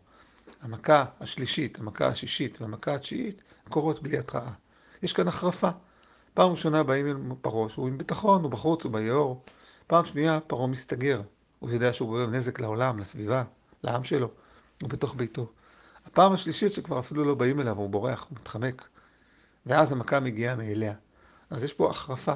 המכה 0.62 1.04
השלישית, 1.20 1.78
המכה 1.78 2.06
השישית 2.06 2.61
והמכה 2.61 2.94
התשיעית 2.94 3.42
קורות 3.68 4.02
בלי 4.02 4.18
התראה. 4.18 4.52
יש 5.02 5.12
כאן 5.12 5.28
החרפה. 5.28 5.68
פעם 6.34 6.50
ראשונה 6.50 6.82
באים 6.82 7.06
אל 7.06 7.16
פרעה 7.40 7.68
שהוא 7.68 7.88
עם 7.88 7.99
ביטחון, 7.99 8.42
הוא 8.42 8.50
בחוץ, 8.50 8.84
הוא 8.84 8.92
ביאור. 8.92 9.44
פעם 9.87 10.04
שנייה 10.04 10.40
פרעה 10.40 10.66
מסתגר. 10.66 11.23
הוא 11.58 11.70
יודע 11.70 11.92
שהוא 11.92 12.08
גורם 12.08 12.34
נזק 12.34 12.61
לעולם, 12.61 12.99
לסביבה, 12.99 13.44
לעם 13.82 14.04
שלו, 14.04 14.28
הוא 14.85 14.91
בתוך 14.91 15.14
ביתו. 15.17 15.47
הפעם 16.07 16.33
השלישית 16.33 16.73
שכבר 16.73 16.99
אפילו 16.99 17.25
לא 17.25 17.35
באים 17.35 17.61
אליו, 17.61 17.76
הוא 17.76 17.91
בורח, 17.91 18.26
הוא 18.31 18.38
מתחמק. 18.41 18.88
ואז 19.67 19.93
המכה 19.93 20.21
מגיעה 20.21 20.57
מאליה. 20.57 20.95
אז 21.50 21.64
יש 21.64 21.75
פה 21.75 21.91
החרפה. 21.91 22.33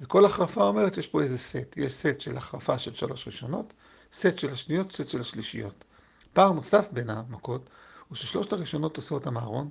וכל 0.00 0.24
החרפה 0.24 0.62
אומרת 0.62 0.94
שיש 0.94 1.06
פה 1.06 1.22
איזה 1.22 1.38
סט. 1.38 1.76
יש 1.76 1.92
סט 1.92 2.20
של 2.20 2.36
החרפה 2.36 2.78
של 2.78 2.94
שלוש 2.94 3.26
ראשונות, 3.26 3.72
סט 4.12 4.38
של 4.38 4.52
השניות, 4.52 4.92
סט 4.92 5.08
של 5.08 5.20
השלישיות. 5.20 5.84
פער 6.32 6.52
נוסף 6.52 6.88
בין 6.92 7.10
המכות 7.10 7.70
הוא 8.08 8.16
ששלושת 8.16 8.52
הראשונות 8.52 8.96
עושה 8.96 9.14
אותם 9.14 9.38
אהרון, 9.38 9.68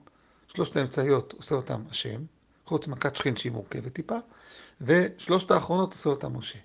שלושת 0.47 0.77
האמצעיות 0.77 1.33
עושה 1.33 1.55
אותם 1.55 1.83
השם, 1.89 2.21
חוץ 2.65 2.87
מכת 2.87 3.15
שכין 3.15 3.37
שהיא 3.37 3.51
מורכבת 3.51 3.93
טיפה, 3.93 4.17
ושלושת 4.81 5.51
האחרונות 5.51 5.93
עושה 5.93 6.09
אותם 6.09 6.37
משה. 6.37 6.59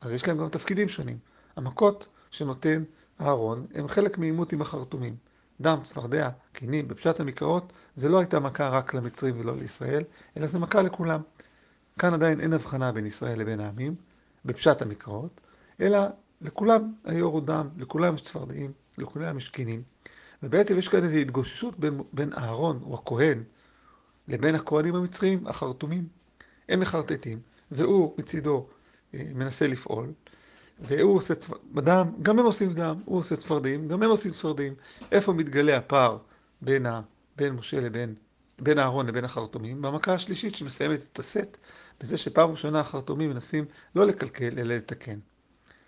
אז 0.00 0.12
יש 0.12 0.28
להם 0.28 0.38
גם 0.38 0.48
תפקידים 0.48 0.88
שונים. 0.88 1.18
המכות 1.56 2.06
שנותן 2.30 2.84
אהרון 3.20 3.66
הם 3.74 3.88
חלק 3.88 4.18
מעימות 4.18 4.52
עם 4.52 4.60
החרטומים. 4.60 5.16
דם, 5.60 5.78
צפרדע, 5.82 6.30
קינים, 6.52 6.88
בפשט 6.88 7.20
המקראות, 7.20 7.72
זה 7.94 8.08
לא 8.08 8.18
הייתה 8.18 8.40
מכה 8.40 8.68
רק 8.68 8.94
למצרים 8.94 9.40
ולא 9.40 9.56
לישראל, 9.56 10.02
אלא 10.36 10.46
זה 10.46 10.58
מכה 10.58 10.82
לכולם. 10.82 11.20
כאן 11.98 12.14
עדיין 12.14 12.40
אין 12.40 12.52
הבחנה 12.52 12.92
בין 12.92 13.06
ישראל 13.06 13.38
לבין 13.38 13.60
העמים, 13.60 13.94
בפשט 14.44 14.82
המקראות, 14.82 15.40
אלא 15.80 15.98
לכולם 16.40 16.92
היו 17.04 17.26
הוא 17.26 17.40
דם, 17.40 17.68
לכולם 17.78 18.14
יש 18.14 18.22
צפרדעים, 18.22 18.72
לכולם 18.98 19.36
יש 19.36 19.48
קינים. 19.48 19.82
ובעצם 20.42 20.78
יש 20.78 20.88
כאן 20.88 21.04
איזו 21.04 21.16
התגוששות 21.16 21.78
בין, 21.78 22.00
בין 22.12 22.32
אהרון, 22.32 22.78
הוא 22.82 22.94
הכהן, 22.94 23.42
לבין 24.28 24.54
הכהנים 24.54 24.94
המצרים, 24.94 25.46
החרטומים. 25.46 26.08
הם 26.68 26.80
מחרטטים, 26.80 27.40
והוא 27.70 28.14
מצידו 28.18 28.66
אה, 29.14 29.22
מנסה 29.34 29.66
לפעול, 29.66 30.12
והוא 30.80 31.16
עושה 31.16 31.34
דם, 31.74 32.12
גם 32.22 32.38
הם 32.38 32.44
עושים 32.44 32.74
דם, 32.74 33.00
הוא 33.04 33.18
עושה 33.18 33.36
צפרדעים, 33.36 33.88
גם 33.88 34.02
הם 34.02 34.10
עושים 34.10 34.30
צפרדעים. 34.30 34.74
איפה 35.12 35.32
מתגלה 35.32 35.76
הפער 35.76 36.18
בין, 36.62 36.86
ה, 36.86 37.00
בין 37.36 37.52
משה 37.52 37.80
לבין, 37.80 38.14
בין 38.58 38.78
אהרון 38.78 39.06
לבין 39.06 39.24
החרטומים? 39.24 39.82
במכה 39.82 40.14
השלישית 40.14 40.54
שמסיימת 40.54 41.00
את 41.12 41.18
הסט, 41.18 41.56
בזה 42.00 42.16
שפעם 42.16 42.50
ראשונה 42.50 42.80
החרטומים 42.80 43.30
מנסים 43.30 43.64
לא 43.94 44.06
לקלקל, 44.06 44.58
אלא 44.58 44.74
לתקן. 44.74 45.18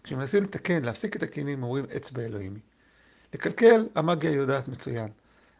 כשמנסים 0.04 0.44
לתקן, 0.44 0.84
להפסיק 0.84 1.16
את 1.16 1.22
הקינים, 1.22 1.62
אומרים 1.62 1.84
אצבע 1.96 2.22
אלוהימי. 2.22 2.60
לקלקל, 3.34 3.86
המאגיה 3.94 4.30
יודעת 4.30 4.68
מצוין. 4.68 5.08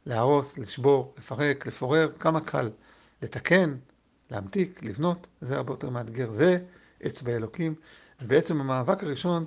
להרוס, 0.07 0.59
לשבור, 0.59 1.15
לפרק, 1.19 1.67
לפורר, 1.67 2.11
כמה 2.19 2.41
קל. 2.41 2.71
לתקן, 3.23 3.77
להמתיק, 4.31 4.83
לבנות, 4.83 5.27
זה 5.41 5.57
הרבה 5.57 5.73
יותר 5.73 5.91
מאתגר. 5.91 6.31
זה 6.31 6.59
אצבע 7.07 7.37
אלוקים. 7.37 7.75
ובעצם 8.22 8.61
המאבק 8.61 9.05
הראשון 9.05 9.44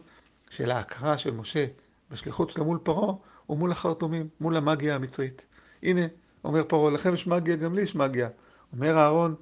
של 0.50 0.72
ההכרה 0.72 1.18
של 1.18 1.32
משה 1.32 1.66
בשליחות 2.12 2.50
שלו 2.50 2.66
מול 2.66 2.80
פרעה, 2.84 3.14
הוא 3.46 3.58
מול 3.58 3.72
החרטומים, 3.72 4.28
מול 4.40 4.58
המאגיה 4.58 4.96
המצרית. 4.96 5.46
הנה, 5.84 6.02
אומר 6.44 6.64
פרעה, 6.64 6.92
לכם 6.92 7.14
יש 7.14 7.28
מאגיה, 7.28 7.56
גם 7.56 7.74
לי 7.74 7.82
יש 7.82 7.96
מאגיה. 7.96 8.30
אומר 8.74 8.98
אהרון, 8.98 9.36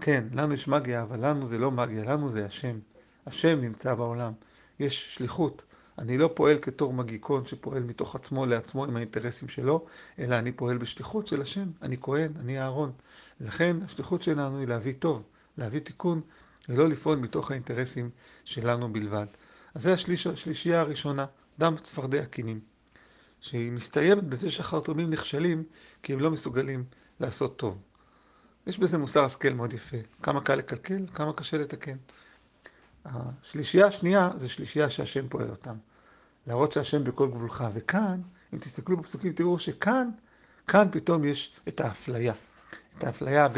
כן, 0.00 0.24
לנו 0.32 0.54
יש 0.54 0.68
מאגיה, 0.68 1.02
אבל 1.02 1.28
לנו 1.28 1.46
זה 1.46 1.58
לא 1.58 1.72
מאגיה, 1.72 2.04
לנו 2.04 2.28
זה 2.28 2.46
השם. 2.46 2.78
השם 3.26 3.60
נמצא 3.60 3.94
בעולם. 3.94 4.32
יש 4.78 5.14
שליחות. 5.14 5.64
אני 5.98 6.18
לא 6.18 6.30
פועל 6.34 6.58
כתור 6.62 6.92
מגיקון 6.92 7.46
שפועל 7.46 7.82
מתוך 7.82 8.14
עצמו 8.14 8.46
לעצמו 8.46 8.84
עם 8.84 8.96
האינטרסים 8.96 9.48
שלו, 9.48 9.84
אלא 10.18 10.38
אני 10.38 10.52
פועל 10.52 10.78
בשליחות 10.78 11.26
של 11.26 11.42
השם. 11.42 11.70
אני 11.82 11.96
כהן, 12.00 12.32
אני 12.40 12.60
אהרון. 12.60 12.92
לכן 13.40 13.76
השליחות 13.84 14.22
שלנו 14.22 14.58
היא 14.58 14.68
להביא 14.68 14.94
טוב, 14.98 15.22
להביא 15.58 15.80
תיקון, 15.80 16.20
ולא 16.68 16.88
לפעול 16.88 17.18
מתוך 17.18 17.50
האינטרסים 17.50 18.10
שלנו 18.44 18.92
בלבד. 18.92 19.26
אז 19.74 19.86
השליש, 19.86 20.26
השלישייה 20.26 20.80
הראשונה, 20.80 21.26
דם 21.58 21.74
צפרדע 21.82 22.24
קינים, 22.24 22.60
שהיא 23.40 23.72
מסתיימת 23.72 24.24
בזה 24.24 24.50
שהחרטומים 24.50 25.10
נכשלים 25.10 25.64
כי 26.02 26.12
הם 26.12 26.20
לא 26.20 26.30
מסוגלים 26.30 26.84
לעשות 27.20 27.56
טוב. 27.56 27.78
יש 28.66 28.78
בזה 28.78 28.98
מוסר 28.98 29.24
השכל 29.24 29.52
מאוד 29.52 29.72
יפה, 29.72 29.96
כמה 30.22 30.40
קל 30.40 30.54
לקלקל, 30.54 31.06
כמה 31.14 31.32
קשה 31.32 31.58
לתקן. 31.58 31.96
השלישייה 33.04 33.86
השנייה 33.86 34.30
זה 34.36 34.48
שלישייה 34.48 34.90
שהשם 34.90 35.28
פועל 35.28 35.50
אותם. 35.50 35.76
להראות 36.46 36.72
שהשם 36.72 37.04
בכל 37.04 37.28
גבולך. 37.28 37.64
וכאן, 37.74 38.20
אם 38.54 38.58
תסתכלו 38.58 38.96
בפסוקים, 38.96 39.32
תראו 39.32 39.58
שכאן, 39.58 40.10
כאן 40.66 40.88
פתאום 40.92 41.24
יש 41.24 41.56
את 41.68 41.80
האפליה. 41.80 42.34
את 42.98 43.04
האפליה 43.04 43.48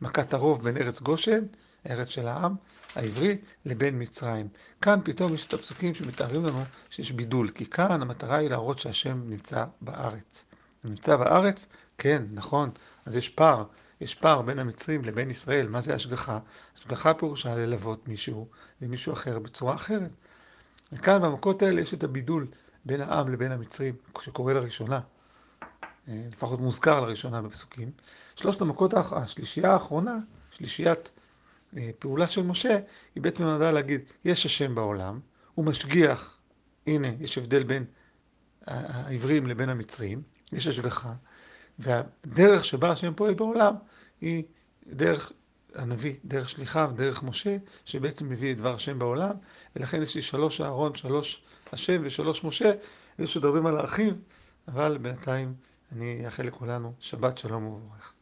במכת 0.00 0.34
הרוב 0.34 0.64
בין 0.64 0.76
ארץ 0.76 1.00
גושן 1.00 1.44
ארץ 1.90 2.08
של 2.08 2.26
העם 2.28 2.54
העברי, 2.96 3.36
לבין 3.64 4.02
מצרים. 4.02 4.48
כאן 4.82 5.00
פתאום 5.04 5.34
יש 5.34 5.46
את 5.46 5.54
הפסוקים 5.54 5.94
שמתארים 5.94 6.46
לנו 6.46 6.64
שיש 6.90 7.12
בידול, 7.12 7.50
כי 7.50 7.66
כאן 7.66 8.02
המטרה 8.02 8.36
היא 8.36 8.50
להראות 8.50 8.78
שהשם 8.78 9.22
נמצא 9.26 9.64
בארץ. 9.80 10.44
הוא 10.82 10.90
נמצא 10.90 11.16
בארץ? 11.16 11.68
כן, 11.98 12.22
נכון, 12.32 12.70
אז 13.06 13.16
יש 13.16 13.28
פער, 13.28 13.64
יש 14.00 14.14
פער 14.14 14.42
בין 14.42 14.58
המצרים 14.58 15.04
לבין 15.04 15.30
ישראל. 15.30 15.68
מה 15.68 15.80
זה 15.80 15.94
השגחה? 15.94 16.38
השגחה 16.78 17.14
פירושה 17.14 17.54
ללוות 17.54 18.08
מישהו 18.08 18.48
ומישהו 18.82 19.12
אחר 19.12 19.38
בצורה 19.38 19.74
אחרת. 19.74 20.10
וכאן 20.92 21.22
במכות 21.22 21.62
האלה 21.62 21.80
יש 21.80 21.94
את 21.94 22.04
הבידול 22.04 22.46
בין 22.84 23.00
העם 23.00 23.32
לבין 23.32 23.52
המצרים, 23.52 23.94
שקורה 24.20 24.54
לראשונה, 24.54 25.00
אה, 26.08 26.22
לפחות 26.32 26.60
מוזכר 26.60 27.00
לראשונה 27.00 27.42
בפסוקים. 27.42 27.90
שלושת 28.36 28.60
המכות, 28.60 28.94
השלישייה 28.94 29.72
האחרונה, 29.72 30.16
שלישיית 30.50 31.10
פעולה 31.98 32.28
של 32.28 32.42
משה 32.42 32.78
היא 33.14 33.22
בעצם 33.22 33.44
נועדה 33.44 33.70
להגיד, 33.70 34.00
יש 34.24 34.46
השם 34.46 34.74
בעולם, 34.74 35.20
הוא 35.54 35.64
משגיח, 35.64 36.38
הנה, 36.86 37.08
יש 37.20 37.38
הבדל 37.38 37.62
בין 37.62 37.84
העברים 38.66 39.46
לבין 39.46 39.68
המצרים, 39.68 40.22
יש 40.52 40.66
השגחה, 40.66 41.12
והדרך 41.78 42.64
שבה 42.64 42.90
השם 42.90 43.14
פועל 43.14 43.34
בעולם 43.34 43.74
היא 44.20 44.44
דרך 44.86 45.32
הנביא, 45.74 46.14
דרך 46.24 46.50
שליחיו, 46.50 46.90
דרך 46.94 47.22
משה, 47.22 47.56
שבעצם 47.84 48.28
מביא 48.28 48.52
את 48.52 48.56
דבר 48.56 48.74
השם 48.74 48.98
בעולם, 48.98 49.36
ולכן 49.76 50.02
יש 50.02 50.14
לי 50.14 50.22
שלוש 50.22 50.60
אהרון, 50.60 50.94
שלוש 50.94 51.42
השם 51.72 52.02
ושלוש 52.04 52.44
משה, 52.44 52.72
ויש 53.18 53.36
עוד 53.36 53.44
הרבה 53.44 53.60
מה 53.60 53.70
להרחיב, 53.70 54.20
אבל 54.68 54.98
בינתיים 54.98 55.54
אני 55.92 56.26
אאחל 56.26 56.42
לכולנו 56.42 56.92
שבת 57.00 57.38
שלום 57.38 57.66
ומבורך. 57.66 58.14